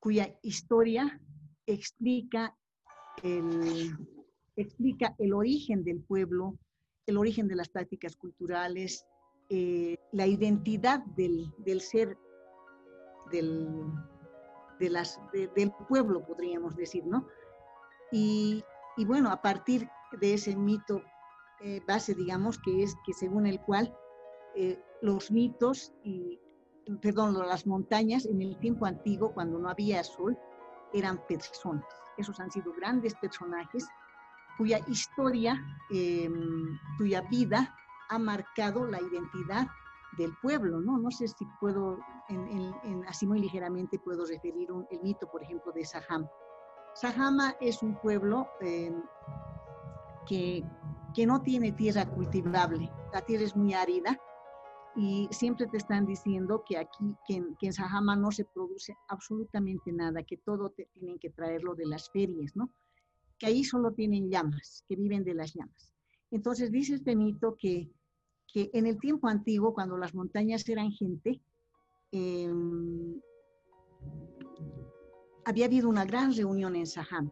cuya 0.00 0.38
historia 0.42 1.20
explica 1.66 2.56
el, 3.22 3.94
explica 4.56 5.14
el 5.18 5.34
origen 5.34 5.84
del 5.84 6.00
pueblo, 6.00 6.58
el 7.06 7.18
origen 7.18 7.46
de 7.46 7.56
las 7.56 7.68
prácticas 7.68 8.16
culturales, 8.16 9.04
eh, 9.50 9.98
la 10.12 10.26
identidad 10.26 11.04
del, 11.16 11.52
del 11.58 11.82
ser 11.82 12.16
del, 13.30 13.84
del 14.78 15.72
pueblo, 15.88 16.24
podríamos 16.24 16.74
decir, 16.74 17.04
¿no? 17.04 17.28
Y, 18.10 18.64
y, 18.96 19.04
bueno, 19.04 19.30
a 19.30 19.42
partir 19.42 19.88
de 20.20 20.34
ese 20.34 20.56
mito 20.56 21.02
eh, 21.60 21.82
base, 21.86 22.14
digamos, 22.14 22.58
que 22.58 22.82
es 22.82 22.96
que 23.04 23.12
según 23.12 23.46
el 23.46 23.60
cual 23.60 23.94
eh, 24.54 24.78
los 25.02 25.30
mitos 25.30 25.92
y, 26.02 26.40
perdón, 27.00 27.38
las 27.38 27.66
montañas 27.66 28.26
en 28.26 28.42
el 28.42 28.58
tiempo 28.58 28.86
antiguo, 28.86 29.32
cuando 29.32 29.58
no 29.58 29.68
había 29.68 30.02
sol, 30.04 30.36
eran 30.92 31.20
personas. 31.26 31.84
Esos 32.16 32.38
han 32.40 32.50
sido 32.50 32.72
grandes 32.72 33.14
personajes 33.16 33.86
cuya 34.56 34.78
historia, 34.86 35.60
em, 35.90 36.78
cuya 36.96 37.22
vida 37.22 37.74
ha 38.08 38.18
marcado 38.18 38.86
la 38.86 39.00
identidad 39.00 39.66
del 40.16 40.32
pueblo, 40.40 40.80
¿no? 40.80 40.98
No 40.98 41.10
sé 41.10 41.26
si 41.26 41.44
puedo, 41.58 41.98
así 43.08 43.26
muy 43.26 43.40
ligeramente 43.40 43.98
puedo 43.98 44.24
referir 44.24 44.68
el 44.90 45.00
mito, 45.00 45.28
por 45.28 45.42
ejemplo, 45.42 45.72
de 45.72 45.84
Saham. 45.84 46.28
Sahama 46.94 47.56
es 47.60 47.82
un 47.82 47.96
pueblo 47.96 48.48
que, 50.26 50.64
no 51.26 51.42
tiene 51.42 51.72
tierra 51.72 52.06
cultivable, 52.06 52.90
la 53.12 53.20
tierra 53.22 53.44
es 53.44 53.54
muy 53.54 53.72
árida 53.72 54.18
y 54.96 55.28
siempre 55.30 55.66
te 55.66 55.76
están 55.76 56.06
diciendo 56.06 56.64
que 56.66 56.76
aquí, 56.76 57.14
que 57.26 57.36
en, 57.36 57.56
que 57.56 57.72
Sahama 57.72 58.16
no 58.16 58.30
se 58.32 58.44
produce 58.44 58.96
absolutamente 59.08 59.92
nada, 59.92 60.22
que 60.22 60.36
todo 60.38 60.70
te 60.70 60.86
tienen 60.86 61.18
que 61.18 61.30
traerlo 61.30 61.74
de 61.74 61.86
las 61.86 62.10
ferias, 62.10 62.56
¿no? 62.56 62.70
que 63.38 63.46
ahí 63.46 63.64
solo 63.64 63.92
tienen 63.92 64.30
llamas, 64.30 64.84
que 64.88 64.96
viven 64.96 65.24
de 65.24 65.34
las 65.34 65.54
llamas. 65.54 65.92
Entonces 66.30 66.70
dice 66.70 66.94
este 66.94 67.16
mito 67.16 67.56
que, 67.58 67.90
que 68.52 68.70
en 68.72 68.86
el 68.86 68.98
tiempo 68.98 69.28
antiguo, 69.28 69.74
cuando 69.74 69.96
las 69.96 70.14
montañas 70.14 70.68
eran 70.68 70.90
gente, 70.92 71.40
em, 72.12 73.20
había 75.44 75.66
habido 75.66 75.88
una 75.88 76.04
gran 76.04 76.34
reunión 76.34 76.76
en 76.76 76.86
Saham. 76.86 77.30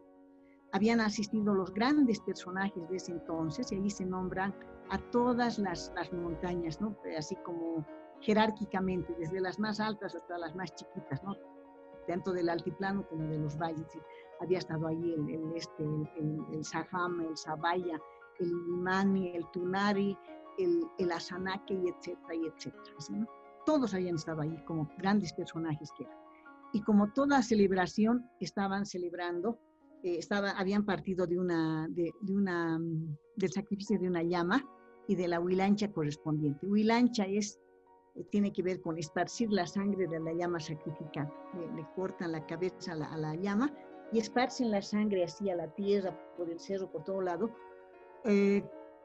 Habían 0.72 1.00
asistido 1.00 1.54
los 1.54 1.72
grandes 1.72 2.20
personajes 2.20 2.88
de 2.88 2.96
ese 2.96 3.12
entonces 3.12 3.70
y 3.72 3.76
ahí 3.76 3.90
se 3.90 4.06
nombran 4.06 4.54
a 4.90 4.98
todas 5.10 5.58
las, 5.58 5.92
las 5.94 6.12
montañas, 6.12 6.80
¿no? 6.80 6.96
así 7.16 7.36
como 7.36 7.86
jerárquicamente, 8.20 9.14
desde 9.18 9.40
las 9.40 9.58
más 9.58 9.80
altas 9.80 10.14
hasta 10.14 10.38
las 10.38 10.54
más 10.54 10.74
chiquitas, 10.74 11.22
¿no? 11.24 11.36
tanto 12.06 12.32
del 12.32 12.48
altiplano 12.48 13.06
como 13.08 13.24
de 13.28 13.38
los 13.38 13.56
valles 13.56 13.86
había 14.42 14.58
estado 14.58 14.88
ahí 14.88 15.14
el, 15.14 15.52
este, 15.54 15.84
el, 15.84 16.44
el, 16.52 16.64
Saham, 16.64 17.20
el 17.20 17.36
Sabaya, 17.36 18.00
el 18.40 18.50
Imani, 18.50 19.36
el 19.36 19.46
Tunari, 19.52 20.18
el, 20.58 20.82
el 20.98 21.12
Asanake, 21.12 21.74
y 21.74 21.88
etcétera, 21.88 22.34
y 22.34 22.46
etcétera. 22.46 23.26
Todos 23.64 23.94
habían 23.94 24.16
estado 24.16 24.42
ahí 24.42 24.56
como 24.64 24.90
grandes 24.98 25.32
personajes 25.32 25.90
que 25.96 26.04
eran. 26.04 26.18
Y 26.72 26.82
como 26.82 27.12
toda 27.12 27.42
celebración, 27.42 28.28
estaban 28.40 28.84
celebrando 28.84 29.58
eh, 30.02 30.18
estaba, 30.18 30.50
habían 30.50 30.84
partido 30.84 31.26
de 31.26 31.38
una, 31.38 31.86
de, 31.90 32.12
una, 32.28 32.78
mm, 32.78 33.16
del 33.36 33.52
sacrificio 33.52 33.98
de 33.98 34.08
una 34.08 34.22
llama 34.22 34.64
y 35.06 35.14
de 35.14 35.28
la 35.28 35.40
huilancha 35.40 35.90
correspondiente. 35.92 36.66
Huilancha 36.66 37.24
es, 37.24 37.60
eh, 38.14 38.24
tiene 38.30 38.52
que 38.52 38.62
ver 38.62 38.80
con 38.80 38.98
esparcir 38.98 39.50
la 39.52 39.66
sangre 39.66 40.06
de 40.08 40.20
la 40.20 40.32
llama 40.32 40.60
sacrificada. 40.60 41.32
Le, 41.76 41.86
cortan 41.94 42.32
la 42.32 42.44
cabeza 42.46 42.92
a 42.92 43.16
la, 43.16 43.34
llama 43.36 43.72
y 44.12 44.18
esparcen 44.18 44.70
la 44.70 44.82
sangre 44.82 45.24
así 45.24 45.50
a 45.50 45.56
la 45.56 45.72
tierra, 45.74 46.18
por 46.36 46.50
el 46.50 46.58
cerro, 46.58 46.90
por 46.90 47.04
todo 47.04 47.20
lado, 47.20 47.50
eh, 48.24 48.62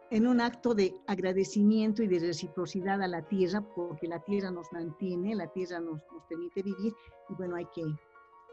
en 0.10 0.26
un 0.26 0.42
acto 0.42 0.74
de 0.74 0.96
agradecimiento 1.08 2.02
y 2.02 2.08
de 2.08 2.20
reciprocidad 2.20 3.02
a 3.02 3.08
la 3.08 3.28
tierra, 3.28 3.62
porque 3.76 4.08
la 4.08 4.20
tierra 4.20 4.52
nos 4.52 4.72
mantiene, 4.72 5.36
la 5.36 5.48
tierra 5.48 5.80
nos, 5.80 6.02
nos 6.12 6.24
permite 6.30 6.64
vivir, 6.64 6.94
y 7.30 7.34
bueno, 7.34 7.56
hay 7.56 7.68
que, 7.74 7.84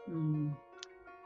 mm, 0.07 0.51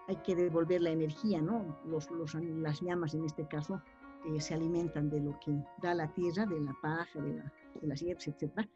hay 0.10 0.16
que 0.18 0.36
devolver 0.36 0.82
la 0.82 0.90
energía, 0.90 1.40
¿no? 1.40 1.80
Los, 1.86 2.10
los, 2.10 2.34
las 2.34 2.82
llamas 2.82 3.14
en 3.14 3.26
este 3.26 3.48
caso 3.48 3.80
eh, 4.26 4.42
se 4.42 4.56
alimentan 4.56 5.08
de 5.10 5.22
lo 5.22 5.40
que 5.40 5.56
da 5.84 5.94
la 5.94 6.12
tierra, 6.14 6.48
de 6.48 6.60
la 6.60 6.76
paja, 6.82 7.22
de, 7.22 7.36
la, 7.36 7.54
de 7.80 7.88
las 7.88 8.00
hierbas, 8.02 8.28
etc. 8.28 8.68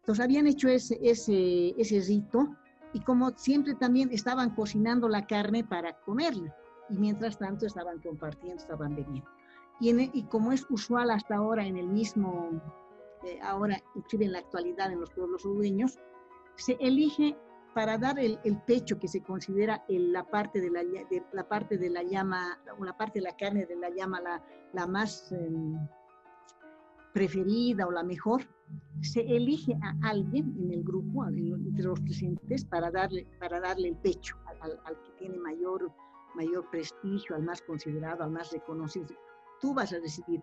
Entonces 0.00 0.24
habían 0.24 0.48
hecho 0.48 0.68
ese, 0.68 0.98
ese, 1.00 1.72
ese 1.80 2.00
rito 2.00 2.48
y 2.92 3.00
como 3.00 3.30
siempre 3.36 3.76
también 3.76 4.10
estaban 4.12 4.56
cocinando 4.56 5.08
la 5.08 5.24
carne 5.24 5.62
para 5.62 6.00
comerla 6.00 6.52
y 6.90 6.98
mientras 6.98 7.38
tanto 7.38 7.64
estaban 7.64 8.00
compartiendo, 8.00 8.60
estaban 8.60 8.96
bebiendo. 8.96 9.30
E, 9.80 10.10
y, 10.12 10.24
como 10.24 10.50
es 10.50 10.66
usual 10.68 11.12
hasta 11.12 11.36
ahora 11.36 11.64
en 11.64 11.76
el 11.76 11.86
mismo, 11.86 12.60
eh, 13.22 13.38
ahora 13.40 13.80
inclusive 13.94 14.24
en 14.24 14.32
la 14.32 14.40
actualidad 14.40 14.90
en 14.90 14.98
los 14.98 15.10
pueblos 15.10 15.44
urugueños, 15.44 16.00
se 16.56 16.76
elige 16.80 17.36
para 17.74 17.98
dar 17.98 18.18
el, 18.18 18.38
pecho 18.66 18.98
que 18.98 19.08
se 19.08 19.22
considera 19.22 19.84
la, 19.88 20.24
parte 20.24 20.60
de 20.60 20.70
la, 20.70 20.82
la 21.32 21.48
parte 21.48 21.78
de 21.78 21.90
la 21.90 22.02
llama, 22.02 22.58
una 22.78 22.96
parte 22.96 23.18
de 23.18 23.24
la 23.24 23.36
carne 23.36 23.66
de 23.66 23.76
la 23.76 23.90
llama 23.90 24.20
la, 24.20 24.42
la 24.72 24.86
más 24.86 25.32
em, 25.32 25.78
preferida 27.12 27.86
o 27.86 27.90
la 27.90 28.02
mejor, 28.02 28.42
se 29.00 29.20
elige 29.20 29.74
a 29.82 30.08
alguien 30.08 30.54
en 30.58 30.72
el 30.72 30.82
grupo, 30.82 31.26
entre 31.26 31.84
los 31.84 32.00
presentes, 32.00 32.64
para 32.64 32.90
darle, 32.90 33.26
para 33.38 33.60
darle 33.60 33.88
el 33.88 33.96
pecho 33.96 34.36
al, 34.60 34.78
al 34.84 35.02
que 35.02 35.12
tiene 35.18 35.38
mayor, 35.38 35.92
mayor 36.34 36.68
prestigio, 36.70 37.36
al 37.36 37.42
más 37.42 37.60
considerado, 37.62 38.24
al 38.24 38.30
más 38.30 38.52
reconocido 38.52 39.14
tú 39.62 39.72
vas 39.72 39.92
a 39.92 40.00
recibir 40.00 40.42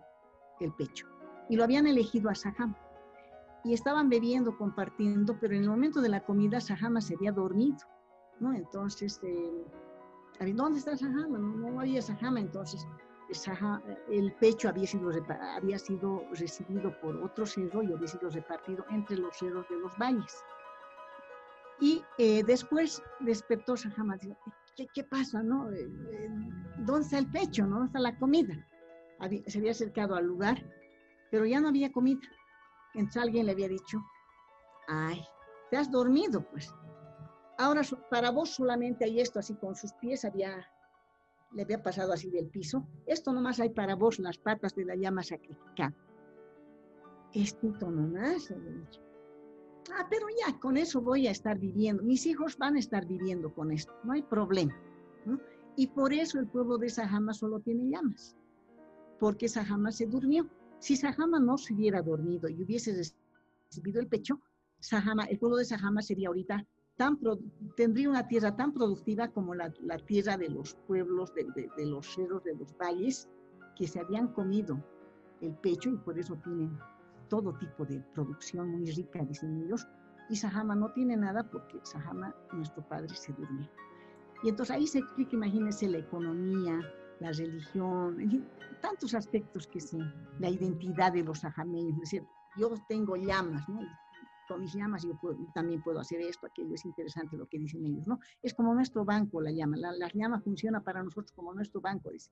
el 0.58 0.72
pecho. 0.72 1.06
Y 1.48 1.56
lo 1.56 1.62
habían 1.62 1.86
elegido 1.86 2.30
a 2.30 2.34
Sahama. 2.34 2.76
Y 3.64 3.74
estaban 3.74 4.08
bebiendo, 4.08 4.56
compartiendo, 4.56 5.36
pero 5.38 5.54
en 5.54 5.62
el 5.62 5.68
momento 5.68 6.00
de 6.00 6.08
la 6.08 6.24
comida 6.24 6.60
Sahama 6.60 7.00
se 7.00 7.14
había 7.14 7.32
dormido, 7.32 7.78
¿no? 8.38 8.54
Entonces, 8.54 9.20
eh, 9.22 10.52
¿dónde 10.54 10.78
está 10.78 10.96
Sahama? 10.96 11.38
No, 11.38 11.80
había 11.80 12.00
Sahama, 12.00 12.40
entonces 12.40 12.86
el 14.08 14.32
pecho 14.40 14.68
había 14.68 14.86
sido, 14.86 15.10
había 15.56 15.78
sido 15.78 16.24
recibido 16.32 16.98
por 17.00 17.16
otro 17.22 17.46
cerro 17.46 17.82
y 17.82 17.92
había 17.92 18.08
sido 18.08 18.28
repartido 18.30 18.84
entre 18.90 19.18
los 19.18 19.36
cerros 19.36 19.68
de 19.68 19.76
los 19.76 19.96
valles. 19.98 20.42
Y 21.80 22.02
eh, 22.18 22.42
después 22.44 23.02
despertó 23.20 23.76
Sahama, 23.76 24.18
¿qué, 24.76 24.86
¿qué, 24.92 25.04
pasa? 25.04 25.42
No? 25.42 25.70
Eh, 25.72 25.88
¿Dónde 26.78 27.02
está 27.02 27.18
el 27.18 27.30
pecho? 27.30 27.66
¿no? 27.66 27.76
¿Dónde 27.76 27.86
está 27.86 28.00
la 28.00 28.18
comida? 28.18 28.66
se 29.46 29.58
había 29.58 29.72
acercado 29.72 30.14
al 30.14 30.24
lugar, 30.24 30.64
pero 31.30 31.44
ya 31.44 31.60
no 31.60 31.68
había 31.68 31.92
comida. 31.92 32.20
Entonces 32.94 33.22
alguien 33.22 33.46
le 33.46 33.52
había 33.52 33.68
dicho, 33.68 34.04
ay, 34.88 35.22
te 35.70 35.76
has 35.76 35.90
dormido, 35.90 36.42
pues. 36.50 36.74
Ahora 37.58 37.82
para 38.10 38.30
vos 38.30 38.50
solamente 38.50 39.04
hay 39.04 39.20
esto 39.20 39.38
así 39.38 39.54
con 39.54 39.74
sus 39.74 39.92
pies, 39.94 40.24
había, 40.24 40.66
le 41.52 41.62
había 41.62 41.82
pasado 41.82 42.12
así 42.12 42.30
del 42.30 42.48
piso. 42.48 42.86
Esto 43.06 43.32
nomás 43.32 43.60
hay 43.60 43.70
para 43.70 43.94
vos 43.94 44.18
las 44.18 44.38
patas 44.38 44.74
de 44.74 44.84
la 44.84 44.96
llama 44.96 45.22
sacrificada. 45.22 45.94
Esto 47.34 47.90
nomás, 47.90 48.50
le 48.50 48.72
dicho. 48.72 49.00
Ah, 49.94 50.06
pero 50.08 50.26
ya, 50.46 50.58
con 50.58 50.76
eso 50.76 51.00
voy 51.00 51.26
a 51.26 51.30
estar 51.30 51.58
viviendo. 51.58 52.02
Mis 52.02 52.26
hijos 52.26 52.56
van 52.58 52.76
a 52.76 52.78
estar 52.78 53.06
viviendo 53.06 53.52
con 53.52 53.70
esto, 53.70 53.92
no 54.04 54.12
hay 54.12 54.22
problema. 54.22 54.74
Y 55.76 55.86
por 55.88 56.12
eso 56.12 56.38
el 56.38 56.46
pueblo 56.46 56.78
de 56.78 56.88
Sahama 56.88 57.32
solo 57.32 57.60
tiene 57.60 57.88
llamas 57.88 58.36
porque 59.20 59.48
Sahama 59.48 59.92
se 59.92 60.06
durmió. 60.06 60.48
Si 60.80 60.96
Sahama 60.96 61.38
no 61.38 61.58
se 61.58 61.74
hubiera 61.74 62.02
dormido 62.02 62.48
y 62.48 62.62
hubiese 62.62 63.14
recibido 63.70 64.00
el 64.00 64.08
pecho, 64.08 64.40
Sahama, 64.80 65.24
el 65.24 65.38
pueblo 65.38 65.58
de 65.58 65.66
Sahama 65.66 66.00
sería 66.00 66.28
ahorita 66.28 66.66
tan, 66.96 67.18
tendría 67.76 68.08
una 68.08 68.26
tierra 68.26 68.56
tan 68.56 68.72
productiva 68.72 69.28
como 69.28 69.54
la, 69.54 69.70
tierra 70.06 70.38
de 70.38 70.48
los 70.48 70.74
pueblos, 70.86 71.32
de, 71.34 71.86
los 71.86 72.06
cerros, 72.06 72.42
de 72.44 72.54
los 72.56 72.76
valles, 72.78 73.28
que 73.76 73.86
se 73.86 74.00
habían 74.00 74.28
comido 74.28 74.82
el 75.42 75.54
pecho 75.56 75.90
y 75.90 75.96
por 75.98 76.18
eso 76.18 76.36
tienen 76.42 76.78
todo 77.28 77.56
tipo 77.58 77.84
de 77.84 78.00
producción 78.14 78.70
muy 78.70 78.90
rica, 78.90 79.22
dicen 79.24 79.62
ellos. 79.62 79.86
Y 80.30 80.36
Sahama 80.36 80.74
no 80.74 80.92
tiene 80.92 81.16
nada 81.16 81.42
porque 81.42 81.78
Sahama, 81.82 82.34
nuestro 82.52 82.86
padre, 82.88 83.14
se 83.14 83.32
durmió. 83.34 83.68
Y 84.42 84.48
entonces 84.48 84.74
ahí 84.74 84.86
se 84.86 85.00
explica, 85.00 85.36
imagínense, 85.36 85.88
la 85.88 85.98
economía, 85.98 86.80
la 87.20 87.32
religión, 87.32 88.16
tantos 88.80 89.14
aspectos 89.14 89.66
que 89.66 89.80
sí, 89.80 89.98
la 90.38 90.48
identidad 90.48 91.12
de 91.12 91.22
los 91.22 91.40
sajameños, 91.40 91.94
es 91.94 92.00
decir, 92.00 92.24
yo 92.58 92.74
tengo 92.88 93.16
llamas, 93.16 93.68
¿no? 93.68 93.80
Con 94.48 94.62
mis 94.62 94.74
llamas 94.74 95.04
yo 95.04 95.16
también 95.54 95.82
puedo 95.82 96.00
hacer 96.00 96.20
esto, 96.22 96.46
aquello, 96.46 96.74
es 96.74 96.84
interesante 96.84 97.36
lo 97.36 97.46
que 97.46 97.58
dicen 97.58 97.84
ellos, 97.84 98.06
¿no? 98.06 98.18
Es 98.42 98.54
como 98.54 98.74
nuestro 98.74 99.04
banco 99.04 99.40
la 99.40 99.52
llama, 99.52 99.76
la, 99.76 100.08
llama 100.12 100.40
funciona 100.40 100.82
para 100.82 101.02
nosotros 101.02 101.30
como 101.32 101.54
nuestro 101.54 101.80
banco, 101.80 102.10
dice. 102.10 102.30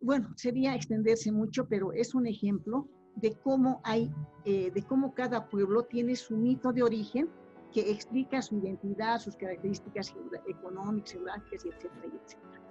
Bueno, 0.00 0.32
sería 0.36 0.74
extenderse 0.74 1.32
mucho, 1.32 1.66
pero 1.66 1.92
es 1.92 2.14
un 2.14 2.26
ejemplo 2.26 2.86
de 3.16 3.34
cómo 3.42 3.80
hay, 3.84 4.12
eh, 4.44 4.70
de 4.70 4.82
cómo 4.82 5.14
cada 5.14 5.48
pueblo 5.48 5.84
tiene 5.84 6.14
su 6.14 6.36
mito 6.36 6.72
de 6.72 6.82
origen 6.82 7.28
que 7.72 7.90
explica 7.90 8.42
su 8.42 8.58
identidad, 8.58 9.18
sus 9.18 9.34
características 9.34 10.14
económicas, 10.46 11.12
geográficas, 11.12 11.64
etcétera, 11.64 12.04
etcétera 12.04 12.63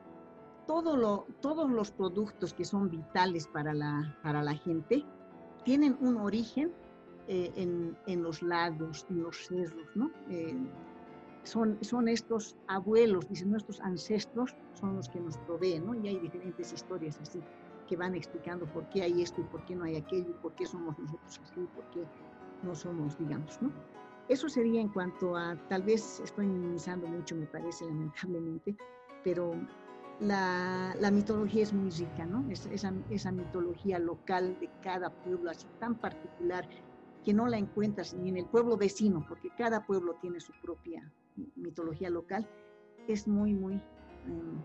todo 0.67 1.25
todos 1.41 1.69
los 1.69 1.91
productos 1.91 2.53
que 2.53 2.65
son 2.65 2.89
vitales 2.89 3.47
para 3.47 3.73
la, 3.73 4.17
para 4.23 4.43
la 4.43 4.53
gente 4.53 5.03
tienen 5.63 5.97
un 6.01 6.17
origen 6.17 6.71
eh, 7.27 7.51
en, 7.55 7.97
en, 8.05 8.21
los 8.21 8.41
lagos, 8.41 9.05
en 9.09 9.23
los 9.23 9.47
cerros, 9.47 9.87
¿no? 9.95 10.11
Eh, 10.29 10.55
son, 11.43 11.77
son 11.81 12.07
estos 12.07 12.57
abuelos, 12.67 13.27
dicen 13.29 13.51
nuestros 13.51 13.79
ancestros, 13.81 14.55
son 14.73 14.95
los 14.95 15.09
que 15.09 15.19
nos 15.19 15.37
proveen, 15.39 15.85
¿no? 15.85 15.95
Y 15.95 16.07
hay 16.07 16.19
diferentes 16.19 16.73
historias 16.73 17.19
así 17.21 17.41
que 17.87 17.97
van 17.97 18.15
explicando 18.15 18.65
por 18.65 18.87
qué 18.89 19.03
hay 19.03 19.21
esto 19.21 19.41
y 19.41 19.43
por 19.45 19.63
qué 19.65 19.75
no 19.75 19.83
hay 19.83 19.97
aquello, 19.97 20.29
y 20.29 20.41
por 20.41 20.53
qué 20.55 20.65
somos 20.65 20.97
nosotros 20.97 21.39
así, 21.43 21.61
por 21.75 21.85
qué 21.91 22.05
no 22.63 22.75
somos, 22.75 23.17
digamos, 23.17 23.61
¿no? 23.61 23.71
Eso 24.29 24.47
sería 24.47 24.79
en 24.79 24.87
cuanto 24.87 25.35
a, 25.35 25.57
tal 25.67 25.83
vez 25.83 26.21
estoy 26.21 26.47
minimizando 26.47 27.07
mucho, 27.07 27.35
me 27.35 27.45
parece, 27.45 27.85
lamentablemente, 27.85 28.75
pero 29.23 29.53
la, 30.19 30.95
la, 30.99 31.11
mitología 31.11 31.63
es 31.63 31.73
muy 31.73 31.89
rica, 31.89 32.25
¿no? 32.25 32.49
esa, 32.49 32.93
esa, 33.09 33.31
mitología 33.31 33.99
local 33.99 34.57
de 34.59 34.69
cada 34.81 35.09
pueblo, 35.09 35.49
así 35.49 35.67
tan 35.79 35.95
particular, 35.95 36.67
que 37.23 37.33
no 37.33 37.47
la 37.47 37.57
encuentras 37.57 38.13
ni 38.13 38.29
en 38.29 38.37
el 38.37 38.45
pueblo 38.45 38.77
vecino, 38.77 39.25
porque 39.27 39.49
cada 39.57 39.85
pueblo 39.85 40.15
tiene 40.21 40.39
su 40.39 40.53
propia 40.61 41.11
mitología 41.55 42.09
local, 42.09 42.47
es 43.07 43.27
muy, 43.27 43.53
muy 43.53 43.73
em, 43.73 44.61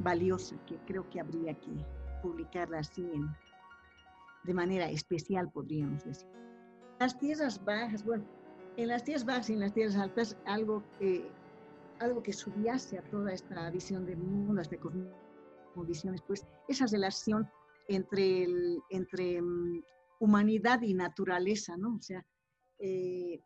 valiosa, 0.00 0.56
que 0.66 0.76
creo 0.86 1.08
que 1.10 1.20
habría 1.20 1.54
que 1.54 1.70
publicarla 2.22 2.78
así 2.78 3.06
de 4.44 4.54
manera 4.54 4.88
especial, 4.90 5.50
podríamos 5.50 6.04
decir. 6.04 6.28
Las 6.98 7.18
tierras 7.18 7.62
bajas, 7.64 8.04
bueno, 8.04 8.24
en 8.76 8.88
las 8.88 9.04
tierras 9.04 9.24
bajas 9.24 9.50
y 9.50 9.54
en 9.54 9.60
las 9.60 9.72
tierras 9.72 9.96
altas, 9.96 10.36
algo 10.44 10.82
que 10.98 11.30
algo 12.00 12.22
que 12.22 12.32
subyace 12.32 12.98
a 12.98 13.02
toda 13.02 13.32
esta 13.32 13.70
visión 13.70 14.06
del 14.06 14.18
mundo, 14.18 14.58
a 14.58 14.62
esta 14.62 14.76
cosmovisiones, 14.78 16.22
pues 16.22 16.46
esa 16.66 16.86
relación 16.86 17.48
entre, 17.88 18.46
entre 18.88 19.40
mm, 19.40 19.82
humanidad 20.18 20.82
y 20.82 20.94
naturaleza, 20.94 21.76
¿no? 21.76 21.96
O 21.96 22.02
sea, 22.02 22.24
eh, 22.78 23.40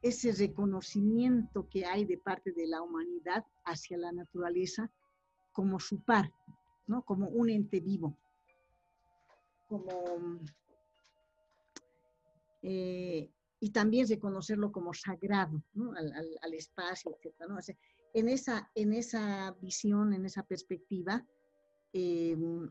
ese 0.00 0.32
reconocimiento 0.32 1.68
que 1.68 1.84
hay 1.84 2.04
de 2.04 2.18
parte 2.18 2.52
de 2.52 2.66
la 2.66 2.82
humanidad 2.82 3.44
hacia 3.64 3.98
la 3.98 4.12
naturaleza 4.12 4.90
como 5.52 5.78
su 5.78 6.00
par, 6.02 6.32
¿no? 6.86 7.02
Como 7.02 7.28
un 7.28 7.50
ente 7.50 7.80
vivo, 7.80 8.16
como... 9.68 10.40
Eh, 12.62 13.30
y 13.60 13.70
también 13.70 14.08
reconocerlo 14.08 14.70
como 14.70 14.94
sagrado 14.94 15.62
¿no? 15.74 15.92
al, 15.92 16.54
espacio, 16.54 17.16
etc. 17.20 17.34
¿no? 17.48 17.56
O 17.56 17.62
sea, 17.62 17.76
en 18.14 18.28
esa, 18.28 18.70
en 18.74 18.92
esa 18.92 19.56
visión, 19.60 20.12
en 20.12 20.24
esa 20.24 20.42
perspectiva, 20.42 21.26
em, 21.92 22.70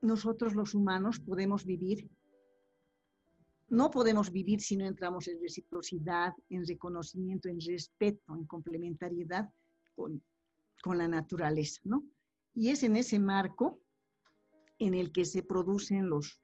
nosotros 0.00 0.54
los 0.54 0.74
humanos 0.74 1.20
podemos 1.20 1.64
vivir, 1.64 2.10
no 3.68 3.90
podemos 3.90 4.30
vivir 4.30 4.60
si 4.60 4.76
no 4.76 4.86
entramos 4.86 5.28
en 5.28 5.40
reciprocidad, 5.40 6.34
en 6.50 6.66
reconocimiento, 6.66 7.48
en 7.48 7.60
respeto, 7.60 8.34
en 8.34 8.44
complementariedad 8.44 9.50
con, 9.94 10.22
con 10.82 10.98
la 10.98 11.08
naturaleza, 11.08 11.80
¿no? 11.84 12.04
Y 12.54 12.68
es 12.68 12.82
en 12.82 12.96
ese 12.96 13.18
marco 13.18 13.80
en 14.78 14.94
el 14.94 15.12
que 15.12 15.24
se 15.24 15.42
producen 15.42 16.08
los, 16.08 16.40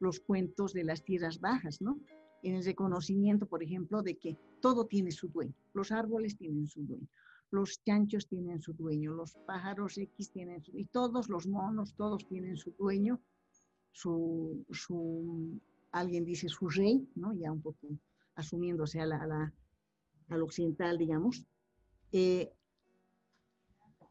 los 0.00 0.18
cuentos 0.18 0.72
de 0.72 0.84
las 0.84 1.04
tierras 1.04 1.38
bajas, 1.40 1.80
¿no? 1.80 2.00
En 2.42 2.56
el 2.56 2.64
reconocimiento, 2.64 3.46
por 3.46 3.62
ejemplo, 3.62 4.02
de 4.02 4.16
que 4.16 4.36
todo 4.60 4.86
tiene 4.86 5.12
su 5.12 5.28
dueño. 5.28 5.54
Los 5.74 5.92
árboles 5.92 6.36
tienen 6.36 6.66
su 6.66 6.82
dueño, 6.84 7.08
los 7.50 7.82
chanchos 7.84 8.26
tienen 8.26 8.60
su 8.60 8.72
dueño, 8.72 9.12
los 9.12 9.34
pájaros 9.46 9.98
X 9.98 10.30
tienen 10.32 10.62
su 10.62 10.76
y 10.76 10.86
todos 10.86 11.28
los 11.28 11.46
monos, 11.46 11.94
todos 11.94 12.26
tienen 12.26 12.56
su 12.56 12.72
dueño, 12.72 13.20
su, 13.92 14.64
su 14.70 15.60
alguien 15.92 16.24
dice 16.24 16.48
su 16.48 16.68
rey, 16.68 17.06
¿no? 17.14 17.34
Ya 17.34 17.52
un 17.52 17.60
poco 17.60 17.86
asumiéndose 18.34 19.00
a 19.00 19.06
la, 19.06 19.52
al 20.28 20.42
occidental, 20.42 20.98
digamos. 20.98 21.44
Eh, 22.10 22.50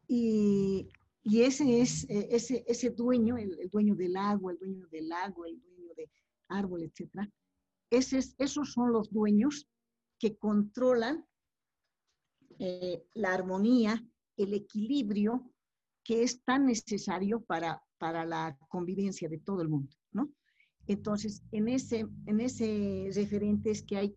y, 0.08 0.88
y, 1.22 1.42
ese 1.42 1.80
es 1.80 2.08
eh, 2.08 2.28
ese, 2.30 2.64
ese 2.66 2.90
dueño, 2.90 3.36
el, 3.36 3.68
dueño 3.70 3.94
del 3.94 4.16
agua, 4.16 4.52
el 4.52 4.58
dueño 4.58 4.86
del 4.88 5.08
lago, 5.08 5.44
el 5.44 5.60
dueño 5.60 5.92
de 5.96 6.08
árbol, 6.48 6.82
etcétera. 6.82 7.28
Esos 7.96 8.72
son 8.72 8.92
los 8.92 9.10
dueños 9.10 9.68
que 10.18 10.36
controlan 10.36 11.26
eh, 12.58 13.04
la 13.14 13.34
armonía, 13.34 14.06
el 14.36 14.54
equilibrio 14.54 15.52
que 16.04 16.22
es 16.22 16.42
tan 16.44 16.66
necesario 16.66 17.42
para, 17.44 17.82
para 17.98 18.24
la 18.24 18.56
convivencia 18.68 19.28
de 19.28 19.38
todo 19.38 19.62
el 19.62 19.68
mundo, 19.68 19.94
¿no? 20.12 20.32
Entonces, 20.86 21.42
en 21.52 21.68
ese, 21.68 22.06
en 22.26 22.40
ese 22.40 23.10
referente 23.14 23.70
es 23.70 23.82
que 23.82 23.96
hay 23.96 24.16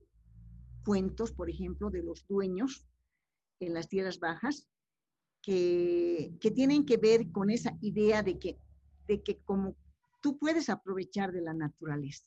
cuentos, 0.83 1.31
por 1.31 1.49
ejemplo, 1.49 1.89
de 1.89 2.03
los 2.03 2.25
dueños 2.27 2.87
en 3.59 3.73
las 3.73 3.87
tierras 3.87 4.19
bajas, 4.19 4.67
que, 5.41 6.35
que, 6.39 6.49
tienen 6.49 6.85
que 6.85 6.97
ver 6.97 7.31
con 7.31 7.51
esa 7.51 7.77
idea 7.81 8.23
de 8.23 8.39
que, 8.39 8.59
de 9.07 9.21
que 9.21 9.37
como 9.43 9.75
tú 10.21 10.39
puedes 10.39 10.69
aprovechar 10.69 11.31
de 11.31 11.41
la 11.41 11.53
naturaleza, 11.53 12.25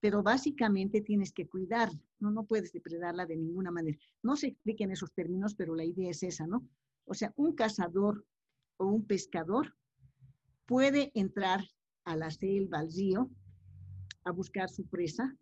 pero 0.00 0.22
básicamente 0.22 1.00
tienes 1.00 1.32
que 1.32 1.48
cuidarla, 1.48 2.00
¿no? 2.20 2.30
no 2.30 2.44
puedes 2.44 2.72
depredarla 2.72 3.26
de 3.26 3.36
ninguna 3.36 3.70
manera. 3.70 3.98
No 4.22 4.36
se 4.36 4.48
explica 4.48 4.84
en 4.84 4.92
esos 4.92 5.12
términos, 5.12 5.54
pero 5.54 5.74
la 5.74 5.84
idea 5.84 6.10
es 6.10 6.22
esa, 6.22 6.46
¿no? 6.46 6.66
O 7.04 7.14
sea, 7.14 7.32
un 7.36 7.54
cazador 7.54 8.24
o 8.76 8.86
un 8.86 9.06
pescador 9.06 9.74
puede 10.66 11.10
entrar 11.14 11.64
a 12.04 12.16
la 12.16 12.30
selva, 12.30 12.78
al 12.78 12.92
río, 12.92 13.30
a 14.24 14.30
buscar 14.30 14.68
su 14.68 14.86
presa, 14.86 15.36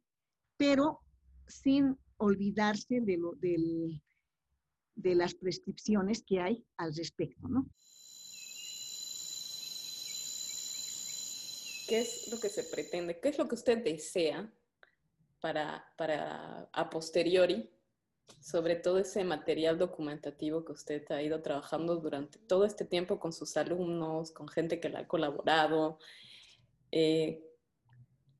pero 0.56 1.00
sin 1.46 1.98
olvidarse 2.16 3.00
de, 3.00 3.18
lo, 3.18 3.32
del, 3.34 4.02
de 4.94 5.14
las 5.14 5.34
prescripciones 5.34 6.22
que 6.22 6.40
hay 6.40 6.64
al 6.76 6.94
respecto, 6.94 7.48
¿no? 7.48 7.68
¿Qué 11.88 12.00
es 12.00 12.28
lo 12.30 12.40
que 12.40 12.48
se 12.48 12.64
pretende? 12.64 13.20
¿Qué 13.20 13.28
es 13.28 13.38
lo 13.38 13.48
que 13.48 13.54
usted 13.54 13.82
desea 13.82 14.50
para, 15.40 15.92
para 15.96 16.68
a 16.72 16.90
posteriori 16.90 17.70
sobre 18.40 18.76
todo 18.76 18.98
ese 18.98 19.24
material 19.24 19.78
documentativo 19.78 20.64
que 20.64 20.72
usted 20.72 21.10
ha 21.10 21.22
ido 21.22 21.42
trabajando 21.42 21.96
durante 21.96 22.38
todo 22.38 22.64
este 22.64 22.84
tiempo 22.84 23.18
con 23.18 23.32
sus 23.32 23.56
alumnos, 23.56 24.30
con 24.30 24.48
gente 24.48 24.80
que 24.80 24.88
le 24.88 24.98
ha 24.98 25.08
colaborado? 25.08 25.98
Eh, 26.92 27.42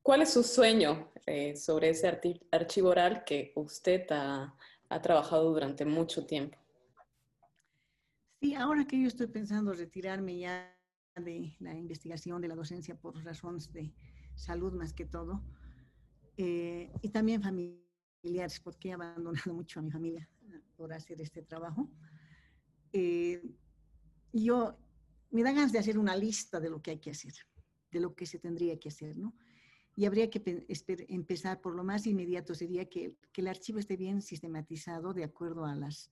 ¿Cuál 0.01 0.21
es 0.21 0.31
su 0.31 0.43
sueño 0.43 1.11
eh, 1.25 1.55
sobre 1.57 1.89
ese 1.89 2.07
archivo 2.51 2.89
oral 2.89 3.25
que 3.25 3.51
usted 3.55 4.05
ha, 4.11 4.55
trabajado 5.03 5.51
durante 5.51 5.83
mucho 5.83 6.25
tiempo? 6.25 6.57
Sí, 8.39 8.55
ahora 8.55 8.85
que 8.85 9.01
yo 9.01 9.07
estoy 9.07 9.27
pensando 9.27 9.73
retirarme 9.73 10.39
ya 10.39 10.76
de 11.23 11.55
la 11.59 11.73
investigación, 11.75 12.41
de 12.41 12.47
la 12.47 12.55
docencia 12.55 12.95
por 12.95 13.23
razones 13.23 13.71
de 13.73 13.93
salud 14.35 14.73
más 14.73 14.93
que 14.93 15.05
todo, 15.05 15.43
eh, 16.37 16.91
y 17.01 17.09
también 17.09 17.41
familiares, 17.41 18.59
porque 18.63 18.89
he 18.89 18.93
abandonado 18.93 19.53
mucho 19.53 19.79
a 19.79 19.83
mi 19.83 19.91
familia 19.91 20.29
por 20.75 20.93
hacer 20.93 21.21
este 21.21 21.41
trabajo. 21.41 21.89
Eh, 22.93 23.41
yo 24.31 24.77
me 25.31 25.43
da 25.43 25.51
ganas 25.51 25.71
de 25.71 25.79
hacer 25.79 25.97
una 25.97 26.15
lista 26.15 26.59
de 26.59 26.69
lo 26.69 26.81
que 26.81 26.91
hay 26.91 26.99
que 26.99 27.11
hacer, 27.11 27.33
de 27.91 27.99
lo 27.99 28.15
que 28.15 28.25
se 28.25 28.39
tendría 28.39 28.79
que 28.79 28.89
hacer, 28.89 29.17
¿no? 29.17 29.33
y 29.97 30.05
habría 30.05 30.29
que 30.29 30.65
empezar 31.09 31.59
por 31.59 31.75
lo 31.75 31.83
más 31.83 32.05
inmediato, 32.05 32.53
sería 32.53 32.87
que, 32.87 33.15
que, 33.33 33.41
el 33.41 33.47
archivo 33.47 33.79
esté 33.79 33.97
bien 33.97 34.21
sistematizado 34.21 35.11
de 35.11 35.23
acuerdo 35.23 35.65
a 35.65 35.73
las, 35.73 36.11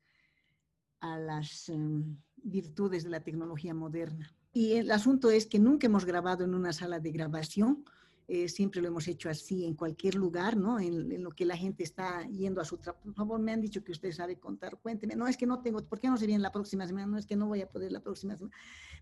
a 1.02 1.20
las 1.20 1.70
em, 1.70 2.18
virtudes 2.38 3.04
de 3.04 3.12
la 3.12 3.24
tecnología 3.24 3.76
moderna. 3.76 4.36
Y 4.56 4.78
el 4.78 4.90
asunto 4.92 5.32
es 5.32 5.48
que 5.48 5.60
nunca 5.60 5.88
hemos 5.88 6.06
grabado 6.06 6.46
en 6.46 6.56
una 6.56 6.72
sala 6.72 7.02
de 7.02 7.12
grabación, 7.12 7.84
eh, 8.28 8.50
siempre 8.50 8.82
lo 8.82 8.88
hemos 8.88 9.08
hecho 9.08 9.30
así 9.30 9.66
en 9.66 9.76
cualquier 9.76 10.16
lugar, 10.16 10.58
¿no? 10.58 10.80
En, 10.80 11.24
lo 11.24 11.30
que 11.32 11.46
la 11.46 11.56
gente 11.56 11.84
está 11.84 12.28
yendo 12.28 12.60
a 12.60 12.66
su 12.66 12.78
trabajo. 12.78 13.04
Por 13.04 13.14
favor, 13.14 13.40
me 13.40 13.52
han 13.52 13.62
dicho 13.62 13.84
que 13.84 13.92
usted 13.92 14.12
sabe 14.12 14.38
contar, 14.40 14.80
cuénteme. 14.82 15.16
No, 15.16 15.28
es 15.28 15.38
que 15.38 15.46
no 15.46 15.62
tengo, 15.62 15.84
¿por 15.86 16.00
qué 16.00 16.08
no 16.08 16.18
se 16.18 16.26
viene 16.26 16.42
la 16.42 16.52
próxima 16.52 16.88
semana? 16.88 17.06
No, 17.06 17.18
es 17.20 17.28
que 17.28 17.36
no 17.36 17.48
voy 17.48 17.62
a 17.62 17.70
poder 17.70 17.92
la 17.92 18.00
próxima 18.00 18.36
semana. 18.36 18.56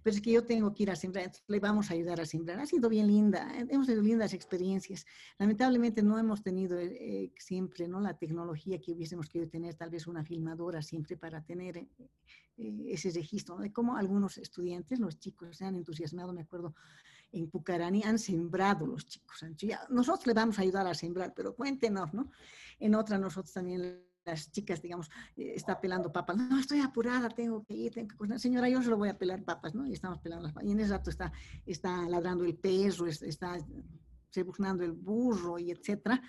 Pero 0.03 0.15
es 0.15 0.21
que 0.21 0.31
yo 0.31 0.43
tengo 0.43 0.73
que 0.73 0.83
ir 0.83 0.91
a 0.91 0.97
sembrar, 0.97 1.23
entonces 1.23 1.45
le 1.47 1.59
vamos 1.59 1.89
a 1.89 1.93
ayudar 1.93 2.19
a 2.19 2.25
sembrar. 2.25 2.59
Ha 2.59 2.65
sido 2.65 2.89
bien 2.89 3.07
linda, 3.07 3.49
eh, 3.57 3.65
hemos 3.69 3.87
tenido 3.87 4.03
lindas 4.03 4.33
experiencias. 4.33 5.05
Lamentablemente 5.39 6.03
no 6.03 6.19
hemos 6.19 6.43
tenido 6.43 6.77
eh, 6.77 7.31
siempre, 7.37 7.87
¿no? 7.87 8.01
La 8.01 8.17
tecnología 8.17 8.81
que 8.81 8.91
hubiésemos 8.91 9.29
querido 9.29 9.49
tener, 9.49 9.75
tal 9.75 9.89
vez 9.89 10.05
una 10.05 10.25
filmadora 10.25 10.81
siempre 10.81 11.15
para 11.15 11.41
tener 11.41 11.87
ese 12.57 13.09
registro, 13.11 13.57
De 13.57 13.71
cómo 13.71 13.97
algunos 13.97 14.37
estudiantes, 14.37 14.99
los 14.99 15.17
chicos, 15.17 15.57
se 15.57 15.65
han 15.65 15.75
entusiasmado, 15.75 16.33
me 16.33 16.41
acuerdo, 16.41 16.75
en 17.33 17.49
Pucarani 17.49 18.03
han 18.03 18.19
sembrado 18.19 18.85
los 18.85 19.05
chicos. 19.05 19.43
nosotros 19.89 20.27
le 20.27 20.33
vamos 20.33 20.57
a 20.59 20.61
ayudar 20.61 20.87
a 20.87 20.93
sembrar, 20.93 21.33
pero 21.35 21.55
cuéntenos, 21.55 22.13
¿no? 22.13 22.31
En 22.79 22.95
otra 22.95 23.17
nosotros 23.17 23.51
también 23.51 24.03
las 24.23 24.51
chicas, 24.51 24.81
digamos, 24.81 25.09
eh, 25.35 25.53
está 25.55 25.81
pelando 25.81 26.11
papas. 26.11 26.37
No, 26.37 26.59
estoy 26.59 26.79
apurada, 26.79 27.29
tengo 27.29 27.63
que 27.63 27.73
ir, 27.73 27.93
tengo 27.93 28.09
que 28.09 28.15
cocinar. 28.15 28.39
Señora, 28.39 28.69
yo 28.69 28.81
solo 28.81 28.97
voy 28.97 29.09
a 29.09 29.17
pelar 29.17 29.43
papas, 29.43 29.75
¿no? 29.75 29.85
Y 29.85 29.93
estamos 29.93 30.19
pelando 30.19 30.43
las 30.43 30.53
papas. 30.53 30.69
Y 30.69 30.71
en 30.71 30.79
ese 30.79 30.91
rato 30.91 31.09
está, 31.09 31.31
está 31.65 32.07
ladrando 32.07 32.45
el 32.45 32.55
perro, 32.55 33.07
está 33.07 33.57
rebuznando 34.33 34.83
el 34.83 34.93
burro 34.93 35.59
y 35.59 35.71
etcétera. 35.71 36.21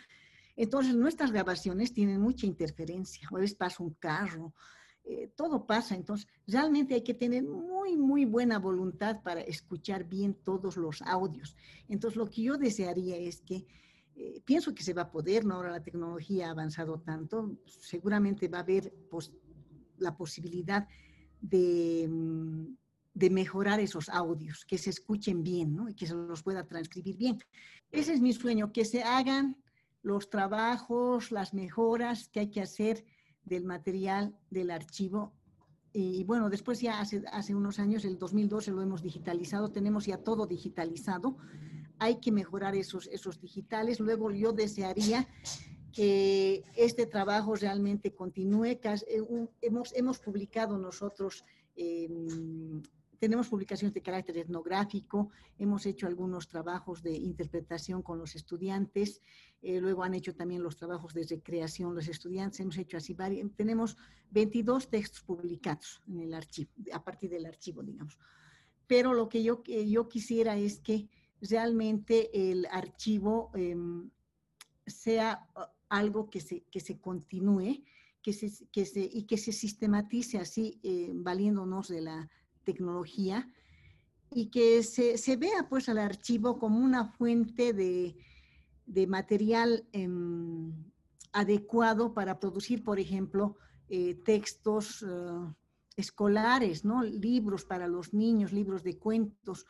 Entonces, 0.56 0.94
nuestras 0.94 1.32
grabaciones 1.32 1.92
tienen 1.92 2.20
mucha 2.20 2.46
interferencia. 2.46 3.28
A 3.30 3.36
veces 3.36 3.56
pasa 3.56 3.82
un 3.82 3.94
carro, 3.94 4.54
eh, 5.06 5.30
todo 5.36 5.66
pasa. 5.66 5.94
Entonces, 5.94 6.26
realmente 6.46 6.94
hay 6.94 7.02
que 7.02 7.14
tener 7.14 7.42
muy, 7.44 7.96
muy 7.96 8.24
buena 8.24 8.58
voluntad 8.58 9.22
para 9.22 9.42
escuchar 9.42 10.04
bien 10.04 10.34
todos 10.34 10.76
los 10.76 11.02
audios. 11.02 11.56
Entonces, 11.88 12.16
lo 12.16 12.30
que 12.30 12.42
yo 12.42 12.56
desearía 12.56 13.16
es 13.16 13.42
que, 13.42 13.66
eh, 14.16 14.40
pienso 14.44 14.74
que 14.74 14.82
se 14.82 14.94
va 14.94 15.02
a 15.02 15.10
poder, 15.10 15.44
¿no? 15.44 15.56
Ahora 15.56 15.72
la 15.72 15.82
tecnología 15.82 16.48
ha 16.48 16.52
avanzado 16.52 17.00
tanto, 17.00 17.58
seguramente 17.66 18.48
va 18.48 18.58
a 18.58 18.62
haber 18.62 18.94
pues, 19.10 19.32
la 19.98 20.16
posibilidad 20.16 20.88
de, 21.40 22.08
mm, 22.08 22.76
de 23.12 23.30
mejorar 23.30 23.80
esos 23.80 24.08
audios, 24.08 24.64
que 24.64 24.78
se 24.78 24.90
escuchen 24.90 25.42
bien, 25.42 25.74
¿no? 25.74 25.88
Y 25.88 25.94
que 25.94 26.06
se 26.06 26.14
los 26.14 26.42
pueda 26.42 26.66
transcribir 26.66 27.16
bien. 27.16 27.38
Ese 27.92 28.14
es 28.14 28.20
mi 28.20 28.32
sueño, 28.32 28.72
que 28.72 28.84
se 28.84 29.02
hagan 29.02 29.56
los 30.02 30.30
trabajos, 30.30 31.30
las 31.30 31.54
mejoras 31.54 32.28
que 32.28 32.40
hay 32.40 32.50
que 32.50 32.60
hacer 32.60 33.04
del 33.44 33.64
material 33.64 34.34
del 34.50 34.70
archivo. 34.70 35.32
Y 35.92 36.24
bueno, 36.24 36.50
después 36.50 36.80
ya 36.80 37.00
hace, 37.00 37.22
hace 37.30 37.54
unos 37.54 37.78
años, 37.78 38.04
el 38.04 38.18
2012 38.18 38.72
lo 38.72 38.82
hemos 38.82 39.02
digitalizado, 39.02 39.70
tenemos 39.70 40.06
ya 40.06 40.18
todo 40.18 40.46
digitalizado. 40.46 41.36
Hay 41.98 42.16
que 42.16 42.32
mejorar 42.32 42.74
esos, 42.74 43.06
esos 43.06 43.40
digitales. 43.40 44.00
Luego 44.00 44.30
yo 44.32 44.52
desearía 44.52 45.28
que 45.92 46.64
este 46.74 47.06
trabajo 47.06 47.54
realmente 47.54 48.12
continúe. 48.12 48.64
Eh, 48.66 48.80
hemos, 49.60 49.94
hemos 49.94 50.18
publicado 50.18 50.76
nosotros 50.76 51.44
tenemos 53.24 53.48
publicaciones 53.48 53.94
de 53.94 54.02
carácter 54.02 54.36
etnográfico, 54.36 55.30
hemos 55.58 55.86
hecho 55.86 56.06
algunos 56.06 56.46
trabajos 56.46 57.02
de 57.02 57.16
interpretación 57.16 58.02
con 58.02 58.18
los 58.18 58.34
estudiantes, 58.34 59.22
eh, 59.62 59.80
luego 59.80 60.02
han 60.02 60.12
hecho 60.12 60.34
también 60.34 60.62
los 60.62 60.76
trabajos 60.76 61.14
de 61.14 61.24
recreación 61.24 61.94
los 61.94 62.06
estudiantes, 62.06 62.60
hemos 62.60 62.76
hecho 62.76 62.98
así 62.98 63.14
varios, 63.14 63.50
tenemos 63.56 63.96
22 64.30 64.90
textos 64.90 65.22
publicados 65.22 66.02
en 66.06 66.20
el 66.20 66.34
archivo, 66.34 66.70
a 66.92 67.02
partir 67.02 67.30
del 67.30 67.46
archivo, 67.46 67.82
digamos. 67.82 68.18
Pero 68.86 69.14
lo 69.14 69.30
que 69.30 69.42
yo, 69.42 69.62
yo 69.64 70.06
quisiera 70.06 70.58
es 70.58 70.80
que 70.80 71.08
realmente 71.40 72.50
el 72.50 72.66
archivo 72.66 73.50
em, 73.54 74.10
sea 74.86 75.48
uh, 75.56 75.60
algo 75.88 76.28
que 76.28 76.42
se, 76.42 76.64
que 76.70 76.80
se 76.80 76.98
continúe 76.98 77.82
que 78.20 78.32
se, 78.32 78.50
que 78.72 78.86
se, 78.86 79.00
y 79.00 79.24
que 79.24 79.36
se 79.36 79.52
sistematice 79.52 80.38
así, 80.38 80.80
eh, 80.82 81.10
valiéndonos 81.14 81.88
de 81.88 82.00
la 82.00 82.30
tecnología 82.64 83.50
y 84.30 84.46
que 84.50 84.82
se, 84.82 85.16
se, 85.18 85.36
vea 85.36 85.68
pues 85.68 85.88
al 85.88 85.98
archivo 85.98 86.58
como 86.58 86.78
una 86.78 87.04
fuente 87.04 87.72
de, 87.72 88.16
de 88.86 89.06
material 89.06 89.86
em, 89.92 90.72
adecuado 91.32 92.14
para 92.14 92.38
producir, 92.40 92.82
por 92.82 92.98
ejemplo, 92.98 93.56
eh, 93.88 94.14
textos, 94.24 95.04
eh, 95.06 95.52
escolares, 95.96 96.84
¿no? 96.84 97.02
Libros 97.02 97.64
para 97.64 97.86
los 97.86 98.12
niños, 98.12 98.52
libros 98.52 98.82
de 98.82 98.98
cuentos, 98.98 99.66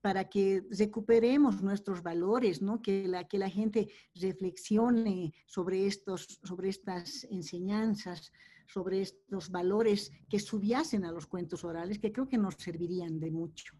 para 0.00 0.28
que 0.28 0.64
recuperemos 0.70 1.62
nuestros 1.62 2.02
valores, 2.02 2.62
¿no? 2.62 2.80
Que 2.82 3.06
la, 3.06 3.26
que 3.26 3.38
la 3.38 3.50
gente 3.50 3.88
reflexione 4.14 5.34
sobre, 5.46 5.86
estos, 5.86 6.40
sobre 6.42 6.68
estas 6.68 7.24
enseñanzas, 7.24 8.32
sobre 8.68 9.00
estos 9.00 9.50
valores 9.50 10.12
que 10.28 10.38
subiasen 10.38 11.04
a 11.04 11.12
los 11.12 11.26
cuentos 11.26 11.64
orales, 11.64 11.98
que 11.98 12.12
creo 12.12 12.28
que 12.28 12.38
nos 12.38 12.54
servirían 12.54 13.18
de 13.18 13.30
mucho. 13.30 13.74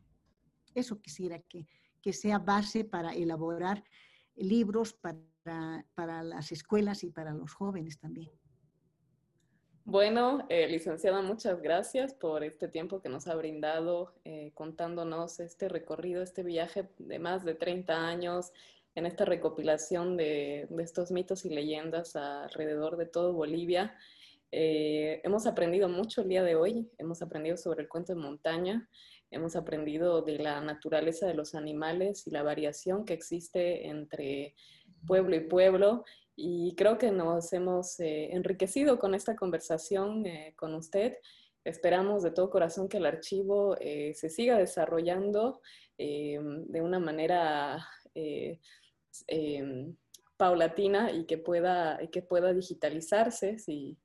Eso 0.74 1.00
quisiera 1.00 1.38
que, 1.40 1.66
que 2.02 2.12
sea 2.12 2.38
base 2.38 2.84
para 2.84 3.14
elaborar 3.14 3.84
libros 4.34 4.94
para, 4.94 5.84
para 5.94 6.22
las 6.22 6.52
escuelas 6.52 7.04
y 7.04 7.10
para 7.10 7.32
los 7.32 7.52
jóvenes 7.52 7.98
también. 7.98 8.30
Bueno, 9.84 10.46
eh, 10.50 10.68
licenciada, 10.68 11.22
muchas 11.22 11.62
gracias 11.62 12.12
por 12.12 12.44
este 12.44 12.68
tiempo 12.68 13.00
que 13.00 13.08
nos 13.08 13.26
ha 13.26 13.34
brindado 13.34 14.12
eh, 14.24 14.52
contándonos 14.54 15.40
este 15.40 15.68
recorrido, 15.68 16.22
este 16.22 16.42
viaje 16.42 16.90
de 16.98 17.18
más 17.18 17.42
de 17.44 17.54
30 17.54 18.06
años 18.06 18.52
en 18.94 19.06
esta 19.06 19.24
recopilación 19.24 20.16
de, 20.18 20.66
de 20.68 20.82
estos 20.82 21.10
mitos 21.10 21.46
y 21.46 21.50
leyendas 21.50 22.16
alrededor 22.16 22.98
de 22.98 23.06
todo 23.06 23.32
Bolivia. 23.32 23.96
Eh, 24.50 25.20
hemos 25.24 25.46
aprendido 25.46 25.88
mucho 25.88 26.22
el 26.22 26.28
día 26.28 26.42
de 26.42 26.54
hoy, 26.54 26.90
hemos 26.98 27.22
aprendido 27.22 27.56
sobre 27.56 27.82
el 27.82 27.88
cuento 27.88 28.14
de 28.14 28.20
montaña, 28.20 28.88
hemos 29.30 29.56
aprendido 29.56 30.22
de 30.22 30.38
la 30.38 30.60
naturaleza 30.60 31.26
de 31.26 31.34
los 31.34 31.54
animales 31.54 32.26
y 32.26 32.30
la 32.30 32.42
variación 32.42 33.04
que 33.04 33.14
existe 33.14 33.86
entre 33.86 34.54
pueblo 35.06 35.36
y 35.36 35.40
pueblo 35.40 36.04
y 36.40 36.76
creo 36.76 36.98
que 36.98 37.10
nos 37.10 37.52
hemos 37.52 37.98
eh, 37.98 38.28
enriquecido 38.32 39.00
con 39.00 39.14
esta 39.14 39.34
conversación 39.34 40.24
eh, 40.24 40.54
con 40.56 40.72
usted. 40.74 41.16
Esperamos 41.64 42.22
de 42.22 42.30
todo 42.30 42.48
corazón 42.48 42.88
que 42.88 42.98
el 42.98 43.06
archivo 43.06 43.76
eh, 43.80 44.12
se 44.14 44.30
siga 44.30 44.56
desarrollando 44.56 45.60
de 45.98 46.80
una 46.80 47.00
manera 47.00 47.84
paulatina 50.36 51.10
y 51.10 51.26
que 51.26 51.38
pueda, 51.38 51.98
que 52.12 52.22
pueda 52.22 52.54
digitalizarse 52.54 53.58
si, 53.58 53.98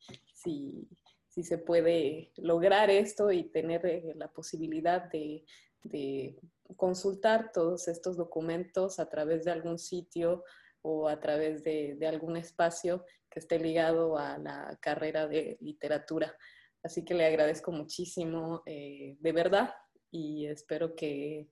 si, 0.43 0.87
si, 1.29 1.43
se 1.43 1.57
puede 1.57 2.31
lograr 2.37 2.89
esto 2.89 3.31
y 3.31 3.43
tener 3.45 4.03
la 4.15 4.31
posibilidad 4.31 5.09
de, 5.11 5.45
de 5.83 6.37
consultar 6.75 7.51
todos 7.53 7.87
estos 7.87 8.17
documentos 8.17 8.99
a 8.99 9.09
través 9.09 9.45
de 9.45 9.51
algún 9.51 9.77
sitio 9.77 10.43
o 10.81 11.07
a 11.07 11.19
través 11.19 11.63
de, 11.63 11.97
algún 12.07 12.37
espacio 12.37 13.05
que 13.29 13.39
esté 13.39 13.59
ligado 13.59 14.17
a 14.17 14.37
la 14.37 14.77
carrera 14.81 15.27
de 15.27 15.57
literatura. 15.61 16.35
Así 16.83 17.05
que 17.05 17.13
le 17.13 17.25
agradezco 17.25 17.71
muchísimo, 17.71 18.61
eh, 18.65 19.15
de 19.19 19.31
verdad, 19.31 19.73
y 20.11 20.45
espero 20.47 20.95
que, 20.95 21.47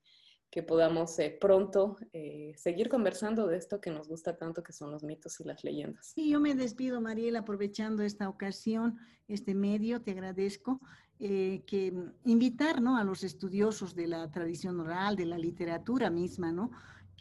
podamos 0.63 1.17
eh, 1.19 1.37
pronto 1.39 1.97
eh, 2.13 2.53
seguir 2.57 2.89
conversando 2.89 3.47
de 3.47 3.57
esto 3.57 3.79
que 3.79 3.89
nos 3.89 4.07
gusta 4.07 4.37
tanto, 4.37 4.61
que 4.63 4.73
son 4.73 4.91
los 4.91 5.03
mitos 5.03 5.39
y 5.39 5.45
las 5.45 5.63
leyendas. 5.63 6.07
Sí, 6.13 6.29
yo 6.29 6.39
me 6.39 6.53
despido, 6.55 6.99
Mariela, 6.99 7.39
aprovechando 7.39 8.03
esta 8.03 8.27
ocasión, 8.27 8.97
este 9.27 9.55
medio, 9.55 10.01
te 10.01 10.11
agradezco. 10.11 10.79
que 11.19 11.93
invitar 12.25 12.81
¿no? 12.81 12.97
a 12.97 13.03
los 13.03 13.23
estudiosos 13.23 13.93
de 13.93 14.07
la 14.07 14.31
tradición 14.31 14.79
oral, 14.79 15.15
de 15.15 15.25
la 15.25 15.37
literatura 15.37 16.09
misma, 16.09 16.51
¿no? 16.51 16.71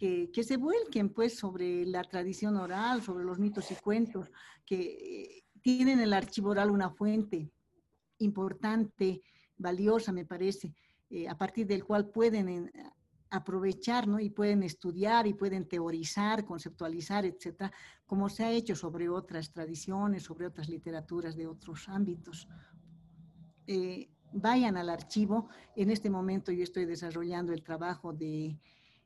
que, 0.01 0.43
se 0.43 0.57
vuelquen 0.57 1.11
pues 1.11 1.37
sobre 1.37 1.85
la 1.85 2.03
tradición 2.05 2.57
oral, 2.57 3.03
sobre 3.03 3.25
los 3.25 3.39
mitos 3.39 3.71
y 3.71 3.75
cuentos, 3.75 4.31
que 4.65 4.81
eh, 4.81 5.45
tienen 5.61 6.01
el 6.01 6.15
archivo 6.15 6.51
oral 6.51 6.71
una 6.71 6.91
fuente 6.91 7.51
importante, 8.19 9.23
valiosa 9.59 10.11
me 10.11 10.25
parece, 10.25 10.75
eh, 11.11 11.29
a 11.29 11.37
partir 11.37 11.67
del 11.67 11.85
cual 11.85 12.09
pueden 12.09 12.71
aprovechar 13.31 14.09
¿no? 14.09 14.19
y 14.19 14.31
pueden 14.31 14.63
estudiar 14.63 15.27
y 15.27 15.35
pueden 15.35 15.69
teorizar, 15.69 16.45
conceptualizar, 16.45 17.25
etcétera, 17.25 17.73
como 18.07 18.29
se 18.29 18.45
ha 18.45 18.51
hecho 18.51 18.75
sobre 18.75 19.09
otras 19.09 19.53
tradiciones, 19.53 20.25
sobre 20.25 20.47
otras 20.47 20.69
literaturas 20.69 21.37
de 21.37 21.47
otros 21.47 21.89
ámbitos. 21.89 22.49
Eh, 23.67 24.11
vayan 24.33 24.77
al 24.77 24.91
archivo. 24.91 25.49
En 25.77 25.91
este 25.91 26.11
momento 26.11 26.51
yo 26.51 26.65
estoy 26.65 26.85
desarrollando 26.85 27.53
el 27.53 27.63
trabajo 27.63 28.13
de 28.13 28.59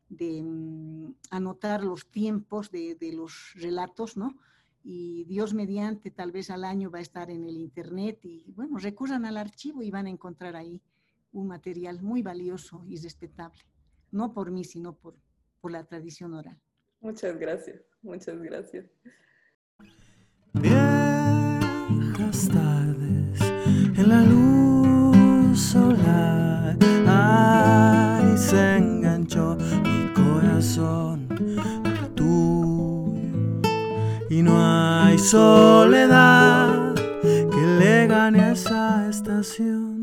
de 0.09 0.43
mm, 0.43 1.15
anotar 1.31 1.85
los 1.85 2.11
tiempos 2.11 2.71
de, 2.71 2.97
los 3.13 3.53
relatos, 3.55 4.17
¿no? 4.17 4.37
Y 4.83 5.25
Dios 5.25 5.55
mediante, 5.55 6.11
tal 6.11 6.31
vez 6.31 6.51
al 6.51 6.65
año 6.65 6.91
va 6.91 6.99
a 6.99 7.03
estar 7.03 7.31
en 7.31 7.45
el 7.45 7.57
Internet 7.57 8.21
y, 8.25 8.53
bueno, 8.53 8.77
recurran 8.77 9.25
al 9.25 9.39
archivo 9.39 9.83
y 9.83 9.91
van 9.91 10.07
a 10.07 10.11
encontrar 10.11 10.57
ahí 10.57 10.83
un 11.33 11.49
material 11.49 12.03
muy 12.03 12.23
valioso 12.23 12.85
y 12.87 12.97
respetable, 12.99 13.63
no 14.15 14.33
por 14.33 14.51
mí, 14.51 14.65
sino 14.65 14.95
por, 14.95 15.17
por 15.61 15.71
la 15.73 15.85
tradición 15.85 16.35
oral. 16.35 16.59
Muchas 17.01 17.37
gracias, 17.39 17.83
muchas 18.03 18.41
gracias. 18.41 18.87
Viejas 20.55 22.49
tardes 22.49 23.41
en 23.99 24.09
la 24.09 24.23
luz 24.23 25.61
solar, 25.61 26.79
ay, 27.07 28.39
se 28.39 28.77
enganchó 28.77 29.59
son 30.61 31.29
tuyo 32.15 33.21
y 34.31 34.43
no 34.43 34.57
hay 34.59 35.19
soledad 35.19 36.95
que 36.95 37.67
le 37.79 38.07
gane 38.07 38.41
a 38.41 38.53
esa 38.53 39.09
estación. 39.09 39.94